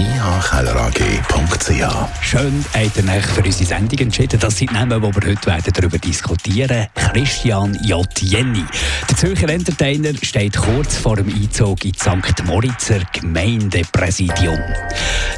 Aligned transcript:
ihkellerag.ch. 0.00 1.84
Schön, 2.22 2.64
habt 2.72 2.96
ihr 2.96 3.12
euch 3.12 3.26
für 3.26 3.42
unsere 3.42 3.64
Sendung 3.66 3.98
entschieden. 3.98 4.40
Das 4.40 4.56
sind 4.56 4.72
Namen, 4.72 5.02
die 5.02 5.14
wir 5.14 5.30
heute 5.30 5.46
werden 5.46 5.72
darüber 5.74 5.98
diskutieren 5.98 6.86
Christian 6.94 7.78
J. 7.82 8.06
Jenny. 8.20 8.64
Der 9.08 9.16
Zürcher 9.16 9.48
Entertainer 9.50 10.12
steht 10.22 10.56
kurz 10.56 10.96
vor 10.96 11.16
dem 11.16 11.28
Einzug 11.28 11.84
ins 11.84 12.00
St. 12.00 12.44
Moritzer 12.46 13.00
Gemeindepräsidium. 13.12 14.58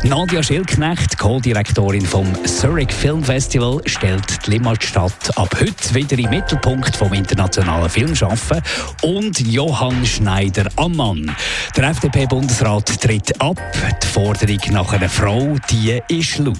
Nadia 0.04 0.42
Schildknecht, 0.42 1.18
Co-Direktorin 1.18 2.06
vom 2.06 2.26
Zurich 2.44 2.92
Film 2.92 3.24
Festival, 3.24 3.80
stellt 3.86 4.46
die 4.46 4.52
Limmatstadt 4.52 5.36
ab 5.36 5.56
heute 5.58 5.94
wieder 5.94 6.18
im 6.18 6.30
Mittelpunkt 6.30 6.96
vom 6.96 7.12
internationalen 7.12 7.88
Filmschaffen 7.88 8.60
und 9.02 9.40
Johann 9.40 10.04
Schneider-Ammann. 10.04 11.34
Der 11.76 11.90
FDP-Bundesrat 11.90 13.00
tritt 13.00 13.40
ab. 13.40 13.60
Die 14.02 14.06
Forderung 14.06 14.51
nach 14.70 14.92
einer 14.92 15.08
Frau, 15.08 15.56
die 15.70 15.98
ist 16.08 16.38
laut. 16.38 16.56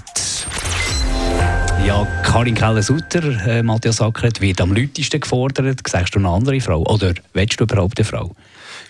Ja, 1.85 2.07
Karin 2.23 2.55
Keller-Sutter, 2.55 3.45
äh, 3.45 3.61
Matthias 3.61 4.01
Ackert, 4.01 4.41
wird 4.41 4.61
am 4.61 4.73
lautesten 4.73 5.19
gefordert. 5.19 5.87
Sagst 5.87 6.15
du 6.15 6.19
eine 6.19 6.29
andere 6.29 6.59
Frau? 6.59 6.81
Oder 6.87 7.13
willst 7.33 7.59
du 7.59 7.65
überhaupt 7.65 7.99
eine 7.99 8.05
Frau? 8.05 8.35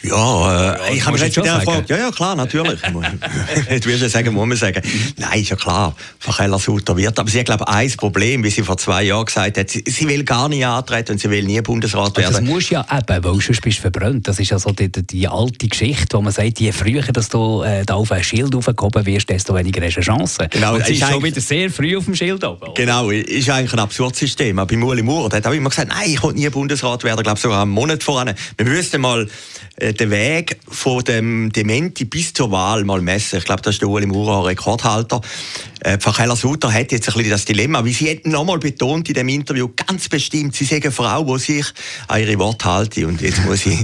Ja, 0.04 0.74
äh, 0.74 0.96
ich 0.96 1.06
habe 1.06 1.14
mich 1.14 1.22
jetzt 1.22 1.38
der 1.38 1.62
Frage, 1.62 1.86
ja, 1.88 1.98
ja, 1.98 2.12
klar, 2.12 2.36
natürlich. 2.36 2.80
Jetzt 3.70 3.86
wirst 3.88 4.02
du 4.02 4.10
sagen, 4.10 4.34
muss 4.34 4.46
man 4.46 4.58
sagen. 4.58 4.82
Nein, 5.18 5.42
ist 5.42 5.50
ja 5.50 5.56
klar, 5.56 5.96
Frau 6.20 6.34
Keller-Sutter 6.34 6.98
wird. 6.98 7.18
Aber 7.18 7.30
sie 7.30 7.40
hat, 7.40 7.46
glaube 7.46 7.64
ich, 7.66 7.74
ein 7.74 7.92
Problem, 7.92 8.44
wie 8.44 8.50
sie 8.50 8.64
vor 8.64 8.78
zwei 8.78 9.04
Jahren 9.04 9.26
gesagt 9.26 9.58
hat. 9.58 9.70
Sie, 9.70 9.82
sie 9.88 10.08
will 10.08 10.26
gar 10.26 10.50
nicht 10.50 10.66
antreten 10.66 11.14
und 11.14 11.20
sie 11.20 11.30
will 11.30 11.46
nie 11.46 11.62
Bundesrat 11.62 12.18
werden. 12.18 12.34
Das 12.34 12.42
muss 12.42 12.70
ja 12.70 12.86
eben, 12.92 13.24
weil 13.24 13.42
sonst 13.42 13.62
bist 13.62 13.78
du 13.78 13.82
verbrannt. 13.82 14.28
Das 14.28 14.40
ist 14.40 14.50
ja 14.50 14.60
so 14.60 14.72
die, 14.72 14.92
die, 14.92 15.28
alte 15.28 15.68
Geschichte, 15.70 16.18
wo 16.18 16.22
man 16.22 16.34
sagt, 16.34 16.60
je 16.60 16.74
früher 16.74 17.04
dass 17.04 17.30
du 17.30 17.62
äh, 17.64 17.86
da 17.86 17.96
auf 17.96 18.12
ein 18.12 18.24
Schild 18.24 18.54
aufgehoben 18.56 19.06
wirst, 19.06 19.30
desto 19.30 19.56
weniger 19.56 19.82
hast 19.86 19.96
du 19.96 20.00
eine 20.00 20.06
Chance. 20.06 20.48
Genau, 20.50 20.76
und 20.76 20.86
sie 20.86 20.96
ist 20.96 21.10
schon 21.10 21.24
wieder 21.24 21.40
sehr 21.40 21.70
früh 21.70 21.96
auf 21.96 22.06
dem 22.06 22.16
Schild 22.16 22.44
oben. 22.44 22.74
Genau, 22.76 23.10
ist 23.10 23.50
eigentlich 23.50 23.74
ein 23.74 23.80
absurdes 23.80 24.20
System. 24.20 24.60
Aber 24.60 24.68
bei 24.68 24.78
Maurer, 24.78 25.30
der 25.30 25.38
hat 25.38 25.48
auch 25.48 25.54
immer 25.54 25.70
gesagt, 25.70 25.90
nein, 25.90 26.10
ich 26.10 26.22
will 26.22 26.34
nie 26.34 26.50
Bundesrat 26.50 27.04
werden. 27.06 27.20
Ich 27.20 27.24
glaube, 27.24 27.40
sogar 27.40 27.62
einen 27.62 27.72
Monat 27.72 28.04
voran. 28.04 28.34
Wir 28.58 28.66
müssten 28.66 29.00
mal 29.00 29.28
den 29.92 30.12
Weg 30.12 30.60
von 30.68 31.04
dem 31.04 31.52
Dementi 31.52 32.06
bis 32.06 32.34
zur 32.34 32.52
Wahl 32.52 32.84
mal 32.86 33.02
messen. 33.02 33.40
Ich 33.40 33.46
glaube, 33.46 33.62
das 33.62 33.76
ist 33.76 33.82
der 33.82 33.90
Ueli 33.90 34.08
Maurer 34.08 34.46
Rekordhalter. 34.46 35.20
Äh, 35.84 35.98
Frau 36.00 36.12
Keller-Sutter 36.12 36.72
hat 36.72 36.92
jetzt 36.92 37.10
ein 37.10 37.14
bisschen 37.14 37.30
das 37.30 37.46
Dilemma, 37.46 37.84
wie 37.84 37.92
sie 37.92 38.10
hat 38.10 38.26
nochmal 38.26 38.58
betont 38.58 39.10
in 39.10 39.16
dem 39.16 39.28
Interview, 39.28 39.70
ganz 39.76 40.08
bestimmt, 40.08 40.56
sie 40.56 40.74
eine 40.74 40.92
Frau, 40.92 41.24
die 41.24 41.40
sich 41.40 41.66
an 42.08 42.22
ihre 42.22 42.40
Worte 42.40 42.74
hält. 42.74 42.98
Und 43.00 43.22
jetzt 43.22 43.44
muss 43.46 43.66
ich... 43.66 43.84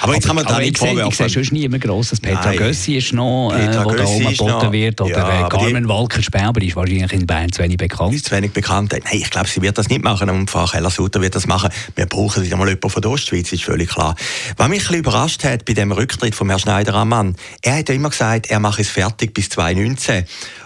Aber 0.00 0.14
jetzt 0.14 0.28
aber, 0.28 0.36
kann 0.36 0.36
man 0.36 0.46
da 0.46 0.58
nicht 0.60 0.78
vorwerfen. 0.78 1.10
Ich 1.10 1.32
sehe 1.32 1.44
schon 1.44 1.56
nie 1.56 1.64
immer 1.64 1.80
grosses. 1.80 2.20
Petra 2.20 2.46
Nein. 2.46 2.58
Gössi 2.58 2.96
ist 2.96 3.12
noch, 3.12 3.52
äh, 3.52 3.84
wo 3.84 3.92
da 3.92 4.04
umgeboten 4.04 4.72
wird. 4.72 5.00
Oder 5.00 5.10
ja, 5.10 5.46
äh, 5.46 5.48
Carmen 5.48 5.88
Walker-Sperber 5.88 6.62
ist 6.62 6.76
wahrscheinlich 6.76 7.12
in 7.12 7.26
Bern 7.26 7.50
zu 7.50 7.62
wenig 7.62 7.76
bekannt. 7.76 8.14
Ist 8.14 8.26
zu 8.26 8.36
wenig 8.36 8.52
bekannt. 8.52 8.92
Nein, 8.92 9.02
ich 9.12 9.30
glaube, 9.30 9.48
sie 9.48 9.60
wird 9.62 9.76
das 9.76 9.88
nicht 9.88 10.04
machen 10.04 10.30
und 10.30 10.48
Frau 10.48 10.66
Keller-Sutter 10.66 11.20
wird 11.20 11.34
das 11.34 11.46
machen. 11.46 11.70
Wir 11.96 12.06
brauchen 12.06 12.44
wieder 12.44 12.56
mal 12.56 12.68
jemanden 12.68 12.88
von 12.88 13.02
der 13.02 13.10
Ostschweiz, 13.10 13.52
ist 13.52 13.64
völlig 13.64 13.90
klar. 13.90 14.14
Was 14.56 14.68
mich 14.68 14.78
ein 14.78 14.82
bisschen 14.82 14.96
überrascht 14.96 15.44
hat 15.44 15.64
bei 15.64 15.72
dem 15.72 15.90
Rücktritt 15.90 16.36
von 16.36 16.48
Herrn 16.48 16.60
Schneider 16.60 16.94
am 16.94 17.08
Mann, 17.08 17.36
er 17.62 17.78
hat 17.78 17.88
ja 17.88 17.94
immer 17.94 18.10
gesagt, 18.10 18.46
er 18.46 18.60
mache 18.60 18.82
es 18.82 18.88
fertig 18.88 19.34
bis 19.34 19.48
2019. 19.48 20.24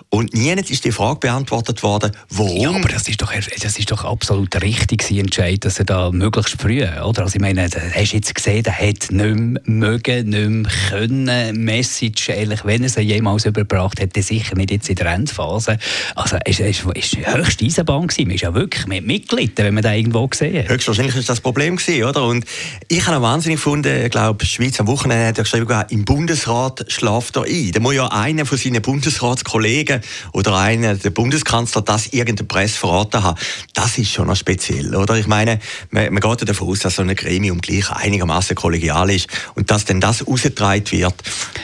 Und 0.09 0.35
nie 0.35 0.53
ist 0.53 0.85
die 0.85 0.93
Frage 0.93 1.19
beantwortet 1.19 1.83
worden, 1.83 2.13
warum. 2.31 2.57
Ja, 2.57 2.71
aber 2.71 2.89
das 2.89 3.09
ist 3.09 3.21
doch, 3.21 3.33
das 3.33 3.79
ist 3.79 3.91
doch 3.91 4.05
absolut 4.05 4.63
richtig 4.63 5.11
Entscheid, 5.11 5.65
dass 5.65 5.79
er 5.79 5.85
da 5.85 6.11
möglichst 6.13 6.61
früh, 6.61 6.83
oder? 6.85 7.23
Also 7.23 7.37
ich 7.37 7.41
meine, 7.41 7.65
hast 7.65 8.13
du 8.13 8.17
jetzt 8.17 8.35
gesehen, 8.35 8.65
er 8.65 8.79
hat 8.79 9.11
nicht 9.11 9.11
mehr 9.11 9.61
mögen, 9.65 10.29
nicht 10.31 10.49
mehr 10.49 10.73
können, 10.91 11.65
Message, 11.65 12.31
eigentlich, 12.31 12.65
wenn 12.65 12.85
er 12.85 12.89
sie 12.89 13.01
jemals 13.01 13.47
überbracht 13.47 14.01
hätte, 14.01 14.23
sicher 14.23 14.55
nicht 14.55 14.71
jetzt 14.71 14.89
in 14.89 14.95
der 14.95 15.07
Endphase. 15.07 15.77
Also 16.15 16.37
es 16.45 16.61
war 16.61 16.95
höchst 16.95 17.63
Eisenbahn 17.63 18.07
gewesen. 18.07 18.29
Man 18.29 18.37
ist 18.37 18.43
ja 18.43 18.55
wirklich 18.55 18.87
mit 18.87 19.05
mitgelitten, 19.05 19.65
wenn 19.65 19.75
man 19.75 19.83
da 19.83 19.93
irgendwo 19.93 20.27
gesehen 20.29 20.63
hat. 20.63 20.69
Höchstwahrscheinlich 20.69 21.17
ist 21.17 21.29
das 21.29 21.41
Problem 21.41 21.77
gewesen, 21.77 22.05
oder? 22.05 22.25
Und 22.25 22.45
ich 22.89 23.07
habe 23.07 23.21
wahnsinnig 23.23 23.59
gefunden, 23.59 24.05
ich 24.05 24.11
glaube, 24.11 24.47
Schweiz 24.47 24.79
am 24.79 24.87
Wochenende 24.87 25.27
hat 25.27 25.37
ja 25.37 25.43
geschrieben, 25.43 25.85
im 25.91 26.05
Bundesrat 26.05 26.85
schlaft 26.89 27.37
er 27.37 27.43
ein. 27.43 27.73
Da 27.73 27.81
muss 27.81 27.95
ja 27.95 28.07
einer 28.07 28.47
von 28.47 28.57
seinen 28.57 28.83
Bundesratskollegen 28.83 29.96
oder 30.33 30.57
einer, 30.57 30.95
der 30.95 31.11
Bundeskanzler, 31.11 31.83
das 31.83 32.09
irgendeine 32.09 32.47
Presse 32.47 32.79
verraten 32.79 33.23
hat, 33.23 33.39
das 33.75 33.99
ist 33.99 34.13
schon 34.13 34.27
noch 34.27 34.37
speziell, 34.37 34.95
oder? 34.95 35.17
Ich 35.17 35.27
meine, 35.27 35.59
man, 35.91 36.13
man 36.13 36.21
geht 36.21 36.41
ja 36.41 36.47
davon 36.47 36.69
aus, 36.69 36.81
dass 36.81 36.97
so 36.97 37.03
ein 37.03 37.15
Gremium 37.15 37.61
gleich 37.61 37.91
einigermaßen 37.91 38.57
kollegial 38.57 39.11
ist 39.11 39.29
und 39.55 39.71
dass 39.71 39.85
dann 39.85 40.01
das 40.01 40.27
ausgetragen 40.27 40.85
wird, 40.91 41.15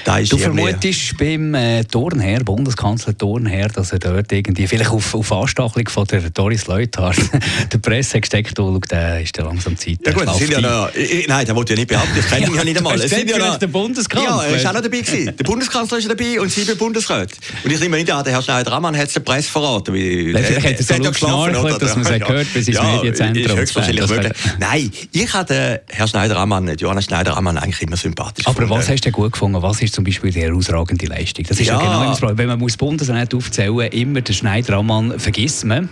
da 0.04 0.18
ist 0.18 0.32
Du 0.32 0.38
vermutest 0.38 1.16
beim 1.18 1.54
äh, 1.54 1.84
Turnherr, 1.84 2.44
Bundeskanzler 2.44 3.16
Turnherr, 3.16 3.68
dass 3.68 3.92
er 3.92 3.98
dort 3.98 4.32
irgendwie, 4.32 4.66
vielleicht 4.66 4.90
auf, 4.90 5.14
auf 5.14 5.32
Anstachelung 5.32 5.88
von 5.88 6.06
der 6.06 6.30
Doris 6.30 6.66
Leuthard, 6.66 7.16
der 7.72 7.78
Presse 7.78 8.20
gesteckt, 8.20 8.58
oh, 8.58 8.78
der 8.78 9.22
ist 9.22 9.36
ja 9.36 9.44
langsam 9.44 9.76
Zeit. 9.76 9.98
Ja 10.04 10.12
gut, 10.12 10.34
sind 10.34 10.50
ja 10.50 10.60
noch, 10.60 10.90
nein, 11.28 11.46
der 11.46 11.54
wollte 11.54 11.74
ja 11.74 11.78
nicht 11.78 11.88
behaupten, 11.88 12.18
ich 12.18 12.26
kenne 12.26 12.46
ihn 12.48 12.54
ja 12.54 12.64
nicht 12.64 12.78
einmal. 12.78 13.00
Es 13.00 13.10
sind 13.10 13.28
ja 13.28 13.38
noch, 13.38 13.58
der 13.58 13.66
Bundeskanzler. 13.66 14.30
Ja, 14.30 14.44
er 14.44 14.56
ist 14.56 14.66
auch 14.66 14.72
noch 14.72 14.80
dabei 14.80 15.00
gewesen. 15.00 15.36
Der 15.36 15.44
Bundeskanzler 15.44 15.98
ist 15.98 16.10
dabei 16.10 16.40
und 16.40 16.50
sieben 16.50 16.76
Bundesräte. 16.76 17.34
Und 17.64 17.70
ich 17.70 17.80
nehme 17.80 17.96
nicht 17.96 18.10
an, 18.10 18.21
der 18.22 18.32
Herr 18.32 18.42
Schneider-Ammann 18.42 18.96
hat 18.96 19.08
es 19.08 19.14
der 19.14 19.20
Presse 19.20 19.50
verraten. 19.50 19.94
Wie, 19.94 20.32
Vielleicht 20.32 20.64
hat 20.64 20.78
er 20.78 20.82
so 20.82 20.94
geschlafen, 21.10 21.78
dass 21.78 21.96
man 21.96 22.04
es 22.04 22.10
ja. 22.10 22.18
gehört 22.18 22.52
bis 22.52 22.68
ins 22.68 22.76
ja, 22.76 22.84
Medienzentrum. 22.84 23.58
höchstwahrscheinlich 23.58 24.08
möglich. 24.08 24.32
Nein, 24.58 24.90
ich 25.12 25.34
habe 25.34 25.80
Herrn 25.88 26.08
Schneider-Ammann, 26.08 26.76
Johannes 26.76 27.04
Schneider-Ammann 27.04 27.58
eigentlich 27.58 27.82
immer 27.82 27.96
sympathisch 27.96 28.46
Aber 28.46 28.60
gefunden. 28.60 28.80
was 28.80 28.88
hast 28.88 29.04
du 29.04 29.10
gut 29.10 29.32
gefunden? 29.32 29.60
Was 29.62 29.82
ist 29.82 29.94
zum 29.94 30.04
Beispiel 30.04 30.30
die 30.30 30.42
herausragende 30.42 31.06
Leistung? 31.06 31.44
Das 31.48 31.58
ist 31.58 31.66
ja, 31.66 31.74
ja 31.74 31.80
genau 31.80 32.10
das 32.10 32.18
Problem. 32.20 32.38
Wenn 32.38 32.48
man 32.48 32.58
muss 32.58 32.76
Bundesrat 32.76 33.34
aufzählen 33.34 33.78
immer 33.88 34.20
den 34.20 34.34
Schneider-Ammann 34.34 35.18
vergisst 35.18 35.64
man 35.64 35.88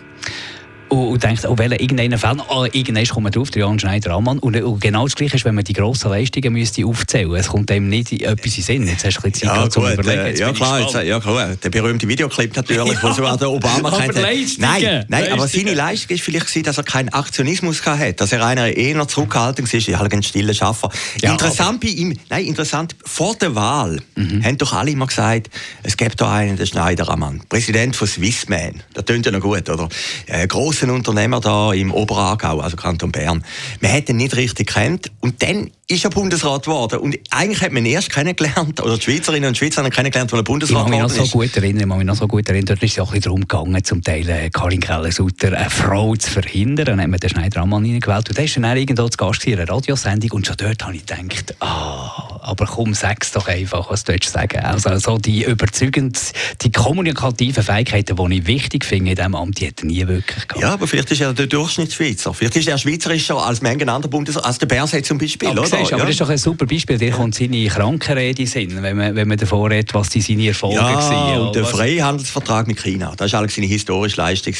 und 0.91 1.23
denkt, 1.23 1.45
oh, 1.47 1.57
welcher 1.57 1.81
irgendeiner 1.81 2.19
Fall, 2.19 2.37
oh, 2.49 2.67
irgendwann 2.73 3.07
kommt 3.07 3.25
man 3.25 3.33
drauf, 3.33 3.49
Jan 3.55 3.79
Schneider-Ammann. 3.79 4.39
Und, 4.39 4.57
und, 4.63 4.81
genau 4.81 5.05
das 5.05 5.15
Gleiche 5.15 5.37
ist, 5.37 5.45
wenn 5.45 5.55
man 5.55 5.65
die 5.65 5.73
grossen 5.73 6.11
Leistungen 6.11 6.53
müsste 6.53 6.85
aufzählen 6.85 7.35
Es 7.35 7.49
kommt 7.49 7.71
einem 7.71 7.89
nicht 7.89 8.13
etwas 8.13 8.57
in 8.57 8.63
Sinn. 8.63 8.87
Jetzt 8.87 9.05
hast 9.05 9.17
du 9.17 9.21
ein 9.21 9.31
bisschen 9.31 9.49
Zeit 9.49 9.57
ja, 9.57 9.71
zum 9.71 9.87
Überlegen. 9.87 10.27
Jetzt 10.27 10.41
ja, 10.41 10.53
klar, 10.53 10.81
jetzt, 10.81 10.95
ja, 10.95 11.21
klar. 11.21 11.57
Der 11.63 11.71
berühmte 11.71 12.09
Videoclip 12.09 12.57
natürlich, 12.57 13.03
ja, 13.03 13.17
wo 13.17 13.37
der 13.37 13.51
Obama 13.51 13.91
kennt. 13.99 14.59
Nein, 14.59 15.05
nein 15.09 15.33
aber 15.33 15.49
seine 15.49 15.75
Leistung 15.75 16.17
ist 16.17 16.23
vielleicht, 16.23 16.67
dass 16.67 16.79
er 16.79 16.85
keinen 16.85 17.09
Aktionismus 17.11 17.85
hatte. 17.87 18.15
Dass 18.15 18.33
er 18.33 18.45
einer 18.45 18.67
eher 18.69 19.07
zurückhaltend 19.07 19.73
ist, 19.73 19.89
halt 19.89 20.13
ein 20.13 20.23
stiller 20.23 20.55
Schaffer. 20.55 20.91
Ja, 21.23 21.33
interessant 21.33 21.81
bei 21.81 21.89
ihm, 21.89 22.17
nein, 22.29 22.45
interessant, 22.45 22.97
vor 23.05 23.37
der 23.37 23.55
Wahl 23.55 24.01
mhm. 24.17 24.45
haben 24.45 24.59
doch 24.59 24.73
alle 24.73 24.91
immer 24.91 25.07
gesagt, 25.07 25.51
es 25.83 25.97
gibt 25.97 26.21
da 26.21 26.33
einen, 26.33 26.57
der 26.57 26.67
Schneider-Ammann. 26.67 27.43
Präsident 27.49 27.97
von 27.97 28.09
Swissman. 28.09 28.83
Das 28.95 29.05
klingt 29.05 29.27
ja 29.27 29.33
noch 29.33 29.41
gut, 29.41 29.69
oder? 29.69 29.89
Äh, 30.27 30.47
grossen 30.81 30.91
Unternehmer 30.91 31.41
da 31.41 31.73
im 31.73 31.93
Oberaargau, 31.93 32.61
also 32.61 32.77
Kanton 32.77 33.13
Bern. 33.13 33.45
Man 33.81 33.93
hat 33.93 34.09
ihn 34.09 34.17
nicht 34.17 34.37
richtig 34.37 34.73
kennt 34.73 35.11
und 35.21 35.43
dann 35.43 35.71
ist 35.89 36.05
er 36.05 36.11
Bundesrat 36.11 36.65
geworden. 36.65 37.01
Und 37.01 37.19
eigentlich 37.31 37.61
hat 37.63 37.73
man 37.73 37.85
ihn 37.85 37.93
erst 37.93 38.11
kennengelernt, 38.11 38.81
oder 38.81 38.97
die 38.97 39.03
Schweizerinnen 39.03 39.49
und 39.49 39.57
Schweizer 39.57 39.83
haben 39.83 39.91
kennengelernt, 39.91 40.33
weil 40.33 40.41
er 40.41 40.45
Bundesrat 40.45 40.87
geworden 40.87 41.05
ist. 41.05 41.13
Ich 41.13 41.19
kann 41.19 41.19
mich 41.19 41.19
noch 41.19 41.27
so 41.27 41.39
gut 41.39 41.57
erinnern, 41.57 41.83
ich 41.83 41.89
kann 41.89 41.99
mich 41.99 42.07
noch 42.07 42.15
so 42.17 42.29
gut 42.29 42.49
erinnern, 42.49 42.67
dort 42.67 42.83
ist 42.83 42.93
es 42.93 42.99
auch 43.01 43.15
darum 43.15 43.41
gegangen, 43.41 43.85
zum 43.85 44.03
Teil 44.03 44.29
äh, 44.29 44.51
Karin 44.51 44.81
Keller-Sutter 44.81 45.53
eine 45.57 45.71
Frau 45.71 46.15
zu 46.17 46.31
verhindern. 46.31 46.87
Dann 46.87 47.01
hat 47.01 47.09
man 47.09 47.21
den 47.21 47.31
Schneider-Ammann 47.31 47.85
reingewählt. 47.85 48.29
Und 48.29 48.39
der 48.39 48.45
ist 48.45 48.57
dann 48.57 48.77
irgendwo 48.77 49.09
zu 49.09 49.17
Gast 49.19 49.47
in 49.47 49.59
einer 49.59 49.69
Radiosendung 49.69 50.31
und 50.33 50.47
schon 50.47 50.57
dort 50.57 50.85
habe 50.85 50.95
ich 50.95 51.05
gedacht, 51.05 51.55
ah, 51.61 52.30
aber 52.43 52.67
komm, 52.67 52.95
sag 52.95 53.23
es 53.23 53.33
doch 53.33 53.49
einfach, 53.49 53.91
was 53.91 54.05
du 54.05 54.17
sagen 54.23 54.61
Also 54.61 54.97
so 54.99 55.19
die 55.19 55.45
überzeugend, 55.45 56.19
die 56.63 56.71
kommunikativen 56.71 57.63
Fähigkeiten, 57.63 58.17
die 58.17 58.39
ich 58.39 58.47
wichtig 58.47 58.85
finde 58.85 59.11
in 59.11 59.17
diesem 59.17 59.35
Amt, 59.35 59.61
die 59.61 59.69
hat 59.69 59.81
er 59.81 59.87
nie 59.87 60.07
wirklich 60.07 60.49
gehabt. 60.49 60.61
Ja, 60.61 60.73
aber 60.73 60.87
vielleicht 60.87 61.11
ist 61.11 61.21
er 61.21 61.33
der 61.33 61.47
Durchschnittsschweizer. 61.47 62.35
Vielleicht 62.35 62.57
ist 62.57 62.69
er 62.69 62.79
schweizerischer 62.79 63.37
als 63.37 63.63
manche 63.63 63.89
andere 63.89 64.11
Bundesrat, 64.11 64.45
als 64.45 64.59
der 64.59 64.67
Berset 64.67 65.07
zum 65.07 65.19
Beispiel, 65.19 65.49
ja, 65.49 65.53
oder? 65.53 65.65
Siehst, 65.65 65.93
aber 65.93 65.99
ja. 65.99 66.05
das 66.05 66.11
ist 66.11 66.21
doch 66.21 66.29
ein 66.29 66.39
super 66.39 66.67
Beispiel. 66.67 66.99
Dir 66.99 67.13
kommt 67.13 67.35
seine 67.35 67.67
Krankenrede 67.67 68.47
Sinn, 68.47 68.83
wenn 68.83 68.97
man, 68.97 69.15
wenn 69.15 69.29
man 69.29 69.39
davor 69.39 69.71
redet, 69.71 69.95
was 69.95 70.09
die 70.09 70.21
seine 70.21 70.49
Erfolge 70.49 70.77
ja, 70.77 70.95
waren. 70.95 71.41
und 71.41 71.57
der 71.57 71.65
Freihandelsvertrag 71.65 72.67
mit 72.67 72.81
China, 72.81 73.13
das 73.17 73.33
war 73.33 73.49
seine 73.49 73.67
historische 73.67 74.17
Leistung. 74.17 74.55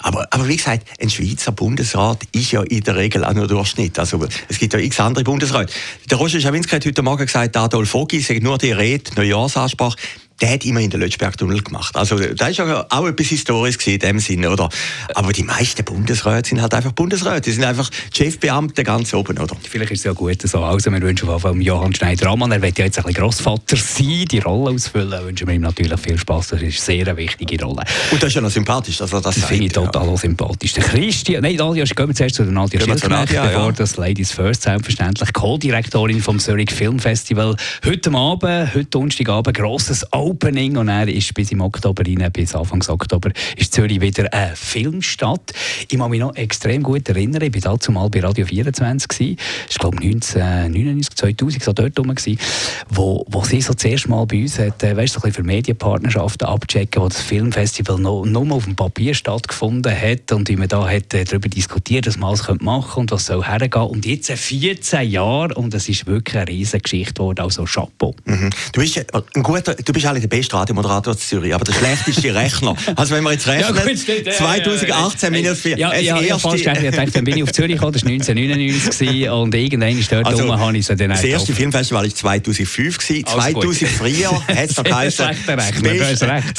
Aber, 0.00 0.26
aber 0.30 0.48
wie 0.48 0.56
gesagt, 0.56 0.86
ein 1.00 1.10
Schweizer 1.10 1.52
Bundesrat 1.52 2.20
ist 2.32 2.52
ja 2.52 2.62
in 2.62 2.82
der 2.82 2.96
Regel 2.96 3.24
auch 3.24 3.34
nur 3.34 3.46
Durchschnitt. 3.46 3.98
Also, 3.98 4.26
es 4.48 4.58
gibt 4.58 4.72
ja 4.72 4.78
x 4.78 5.00
andere 5.00 5.24
Bundesräte. 5.24 5.72
Der 6.10 6.18
Roger 6.18 6.40
Schawinski 6.40 6.76
hat 6.76 6.86
heute 6.86 7.02
Morgen 7.02 7.15
gesagt, 7.24 7.56
Adolf 7.56 7.94
Ogi 7.94 8.20
sagt 8.20 8.42
nur 8.42 8.58
die 8.58 8.72
Rede, 8.72 9.10
Neujahrsansprache 9.16 9.96
der 10.40 10.50
hat 10.50 10.64
immer 10.64 10.80
in 10.80 10.90
den 10.90 11.00
Lötschberg-Tunnel 11.00 11.62
gemacht. 11.62 11.96
Also 11.96 12.18
das 12.18 12.58
war 12.58 12.66
ja 12.66 12.86
auch 12.88 13.06
etwas 13.06 13.28
Historisches 13.28 13.86
in 13.86 13.98
dem 13.98 14.18
Sinne, 14.18 14.50
oder? 14.50 14.68
Aber 15.14 15.32
die 15.32 15.42
meisten 15.42 15.84
Bundesräte 15.84 16.50
sind 16.50 16.60
halt 16.60 16.74
einfach 16.74 16.92
Bundesräte. 16.92 17.42
Die 17.42 17.52
sind 17.52 17.64
einfach 17.64 17.90
Chefbeamte 18.12 18.84
ganz 18.84 19.14
oben, 19.14 19.38
oder? 19.38 19.56
Vielleicht 19.68 19.92
ist 19.92 20.00
es 20.00 20.04
ja 20.04 20.12
gut 20.12 20.42
so. 20.42 20.62
Also 20.62 20.90
wir 20.90 21.00
wünschen 21.00 21.28
auf 21.28 21.44
jeden 21.44 21.62
Johann 21.62 21.94
Schneider-Ammann, 21.94 22.52
er 22.52 22.62
wird 22.62 22.78
ja 22.78 22.84
jetzt 22.84 22.98
ein 22.98 23.04
bisschen 23.04 23.22
Grossvater 23.22 23.76
sein, 23.76 24.24
die 24.30 24.38
Rolle 24.38 24.74
ausfüllen, 24.74 25.24
wünschen 25.24 25.46
wir 25.46 25.54
ihm 25.54 25.62
natürlich 25.62 25.98
viel 26.00 26.18
Spaß. 26.18 26.48
Das 26.48 26.62
ist 26.62 26.88
eine 26.88 27.04
sehr 27.04 27.16
wichtige 27.16 27.64
Rolle. 27.64 27.84
Und 28.10 28.22
das 28.22 28.28
ist 28.28 28.34
ja 28.34 28.40
noch 28.40 28.50
sympathisch, 28.50 28.98
dass 28.98 29.12
er 29.12 29.20
das, 29.20 29.36
das 29.36 29.44
finde 29.44 29.66
ich 29.66 29.72
total 29.72 30.06
ja. 30.06 30.16
sympathisch. 30.16 30.74
Der 30.74 30.84
Christian, 30.84 31.42
nein, 31.42 31.56
Nadia, 31.56 31.84
gehen 31.84 32.08
wir 32.08 32.14
zuerst 32.14 32.34
zu 32.34 32.44
der 32.44 32.52
Nadia 32.52 32.80
Schildknecht, 32.80 33.28
bevor 33.28 33.42
ja. 33.42 33.72
das 33.72 33.96
Ladies 33.96 34.32
First 34.32 34.62
selbstverständlich, 34.62 35.32
Co-Direktorin 35.32 36.20
vom 36.20 36.38
Zurich 36.38 36.70
Film 36.70 36.98
Festival. 36.98 37.56
Heute 37.84 38.12
Abend, 38.12 38.74
heute 38.74 38.84
Donnerstagabend, 38.86 39.56
grosses 39.56 40.12
Opening 40.26 40.76
und 40.76 40.88
er 40.88 41.06
ist 41.06 41.32
bis 41.34 41.52
im 41.52 41.60
Oktober 41.60 42.02
rein, 42.04 42.30
bis 42.32 42.52
Anfang 42.56 42.82
Oktober, 42.88 43.30
ist 43.56 43.72
Zürich 43.72 44.00
wieder 44.00 44.32
eine 44.32 44.56
Filmstadt. 44.56 45.52
Ich 45.88 45.96
kann 45.96 46.10
mich 46.10 46.18
noch 46.18 46.34
extrem 46.34 46.82
gut 46.82 47.08
erinnern, 47.08 47.42
ich 47.42 47.54
war 47.54 47.72
dazu 47.72 47.92
mal 47.92 48.10
bei 48.10 48.20
Radio 48.20 48.44
24 48.44 49.06
gewesen. 49.06 49.36
War, 49.36 49.90
glaube 49.90 50.04
ich, 50.04 50.14
1999, 50.14 51.14
2000, 51.14 51.62
so 51.62 51.72
dort 51.72 51.96
rum 51.98 52.12
gewesen, 52.12 52.40
wo, 52.88 53.24
wo 53.28 53.44
sie 53.44 53.60
so 53.60 53.74
zuerst 53.74 54.08
mal 54.08 54.26
bei 54.26 54.42
uns 54.42 54.58
hat, 54.58 54.82
äh, 54.82 54.96
weißt, 54.96 55.14
so 55.14 55.22
ein 55.22 55.32
für 55.32 55.44
Medienpartnerschaften 55.44 56.48
abchecken, 56.48 57.02
wo 57.02 57.08
das 57.08 57.20
Filmfestival 57.20 58.00
noch, 58.00 58.24
nur 58.24 58.50
auf 58.50 58.64
dem 58.64 58.74
Papier 58.74 59.14
stattgefunden 59.14 59.94
hat 59.94 60.32
und 60.32 60.48
wie 60.48 60.56
man 60.56 60.66
da 60.66 60.88
hat 60.88 61.14
äh, 61.14 61.24
darüber 61.24 61.48
diskutiert, 61.48 62.08
dass 62.08 62.16
man 62.16 62.30
alles 62.30 62.48
machen 62.60 62.94
könnte 62.94 63.00
und 63.00 63.10
was 63.12 63.26
soll 63.26 63.44
hergehen. 63.44 63.82
Und 63.82 64.04
jetzt 64.04 64.32
14 64.32 65.08
Jahre 65.08 65.54
und 65.54 65.72
es 65.72 65.88
ist 65.88 66.06
wirklich 66.06 66.36
eine 66.36 66.48
riesige 66.48 66.82
Geschichte 66.82 67.14
geworden, 67.14 67.42
also 67.42 67.64
Chapeau. 67.64 68.12
Mhm. 68.24 68.50
Du 68.72 68.80
bist 68.80 68.96
ein 69.14 69.42
guter, 69.44 69.74
du 69.74 69.92
bist 69.92 70.15
eigentlich 70.16 70.28
der 70.28 70.36
beste 70.36 70.56
Radiomoderator 70.56 71.12
in 71.12 71.18
Zürich, 71.18 71.54
aber 71.54 71.64
der 71.64 71.72
schlechteste 71.72 72.34
Rechner. 72.34 72.74
Also 72.94 73.14
wenn 73.14 73.24
wir 73.24 73.32
jetzt 73.32 73.46
rechnen, 73.46 73.76
ja, 73.76 73.84
gut, 73.84 74.34
2018 74.36 75.32
minus 75.32 75.60
4. 75.60 75.78
Ja, 75.78 75.94
ja, 75.94 76.20
ja, 76.20 76.38
falsch 76.38 76.60
ich 76.60 76.66
dachte, 76.66 77.10
dann 77.12 77.24
bin 77.24 77.36
ich 77.36 77.42
auf 77.42 77.52
Zürich 77.52 77.72
gekommen, 77.72 77.92
das 77.92 78.04
war 78.04 78.10
1999 78.10 79.30
und 79.30 79.54
irgendwann 79.54 79.98
ist 79.98 80.12
dort 80.12 80.26
also, 80.26 80.58
habe 80.58 80.76
ich 80.76 80.86
so 80.86 80.94
den 80.94 81.10
Das 81.10 81.24
erste 81.24 81.52
Filmfestival 81.52 82.04
war 82.04 82.14
2005 82.14 82.98
gewesen. 82.98 83.26
2004 83.26 84.30
hat 84.30 84.70
es 84.70 84.76
noch 84.76 84.84
geheißen 84.84 85.26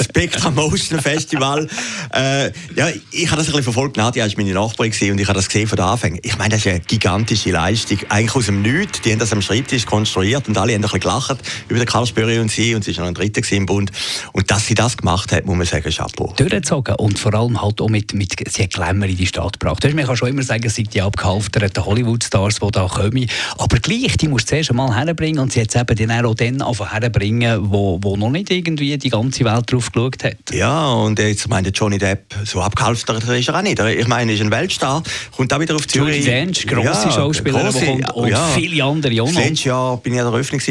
Spectra 0.01 0.51
Motion 0.51 0.99
Festival. 0.99 1.67
Äh, 2.13 2.51
ja, 2.75 2.87
ich 3.11 3.27
habe 3.29 3.37
das 3.37 3.47
ein 3.47 3.51
bisschen 3.51 3.63
verfolgt. 3.63 3.97
Nadia 3.97 4.25
war 4.25 4.33
meine 4.37 4.53
Nachbarin 4.53 5.11
und 5.11 5.19
ich 5.19 5.27
habe 5.27 5.35
das 5.35 5.47
gesehen 5.47 5.67
von 5.67 5.79
Anfängen. 5.79 6.19
Ich 6.23 6.37
meine, 6.37 6.51
das 6.51 6.65
ist 6.65 6.67
eine 6.67 6.79
gigantische 6.79 7.51
Leistung. 7.51 7.99
Eigentlich 8.09 8.35
aus 8.35 8.45
dem 8.45 8.61
Nichts. 8.61 9.01
Die 9.01 9.11
haben 9.11 9.19
das 9.19 9.33
am 9.33 9.41
Schreibtisch 9.41 9.85
konstruiert 9.85 10.47
und 10.47 10.57
alle 10.57 10.73
haben 10.73 10.79
ein 10.79 10.81
bisschen 10.83 11.01
gelacht 11.01 11.37
über 11.67 11.79
den 11.79 11.85
Karl 11.85 12.05
Spöri 12.05 12.39
und 12.39 12.49
sie 12.49 12.75
und 12.75 12.83
sie 12.83 12.95
war 12.95 13.03
noch 13.03 13.09
ein 13.09 13.13
Dritter 13.13 13.41
im 13.55 13.65
Bund. 13.65 13.91
Und 14.33 14.51
dass 14.51 14.65
sie 14.67 14.75
das 14.75 14.97
gemacht 14.97 15.31
hat, 15.31 15.45
muss 15.45 15.57
man 15.57 15.65
sagen, 15.65 15.89
Chapeau. 15.89 16.33
Durchgezogen 16.35 16.95
und 16.95 17.17
vor 17.17 17.33
allem 17.33 17.61
halt 17.61 17.81
auch 17.81 17.89
mit, 17.89 18.13
mit 18.13 18.33
sie 18.49 18.63
hat 18.63 18.73
Glamour 18.73 19.07
in 19.07 19.17
die 19.17 19.27
Stadt 19.27 19.59
gebracht. 19.59 19.83
man 19.83 20.05
kann 20.05 20.17
schon 20.17 20.29
immer 20.29 20.43
sagen, 20.43 20.65
es 20.65 20.75
sind 20.75 20.93
die 20.93 21.01
abgehalfterten 21.01 21.85
Hollywood-Stars, 21.85 22.59
die 22.59 22.71
da 22.71 22.87
kommen. 22.87 23.29
Aber 23.57 23.79
gleich, 23.79 24.17
die 24.17 24.27
musst 24.27 24.45
du 24.45 24.49
zuerst 24.49 24.69
einmal 24.71 24.95
herbringen 24.95 25.39
und 25.39 25.53
sie 25.53 25.61
hat 25.61 25.69
es 25.69 25.75
eben 25.75 26.09
dann 26.09 26.25
auch 26.25 26.35
dann 26.35 26.63
herbringen, 26.89 27.71
wo, 27.71 27.99
wo 28.01 28.15
noch 28.15 28.29
nicht 28.29 28.49
irgendwie 28.49 28.97
die 28.97 29.09
ganze 29.09 29.45
Welt 29.45 29.71
drauf 29.71 29.91
geschaut 29.91 30.23
hat. 30.23 30.37
Ja, 30.51 30.91
und 30.91 31.19
jetzt 31.19 31.47
meine 31.49 31.69
Johnny 31.69 31.97
Depp, 31.97 32.35
so 32.45 32.61
abgehalftert 32.61 33.23
ist 33.23 33.47
er 33.47 33.57
auch 33.57 33.61
nicht. 33.61 33.79
Ich 33.79 34.07
meine, 34.07 34.31
er 34.31 34.35
ist 34.35 34.41
ein 34.41 34.51
Weltstar, 34.51 35.03
kommt 35.35 35.53
auch 35.53 35.59
wieder 35.59 35.75
auf 35.75 35.87
Zürich. 35.87 36.25
Julie 36.25 36.31
Dench, 36.31 36.67
grosse 36.67 36.85
ja, 36.85 37.11
Schauspieler, 37.11 37.63
grosse, 37.63 37.85
und, 37.85 38.09
und 38.11 38.29
ja. 38.29 38.47
viele 38.55 38.83
andere 38.83 39.21
auch 39.21 39.31
noch. 39.31 39.39
Letztes 39.39 39.63
Jahr 39.65 39.97
bin 39.97 40.13
ich 40.13 40.19
an 40.19 40.25
der 40.25 40.33
Eröffnung, 40.33 40.61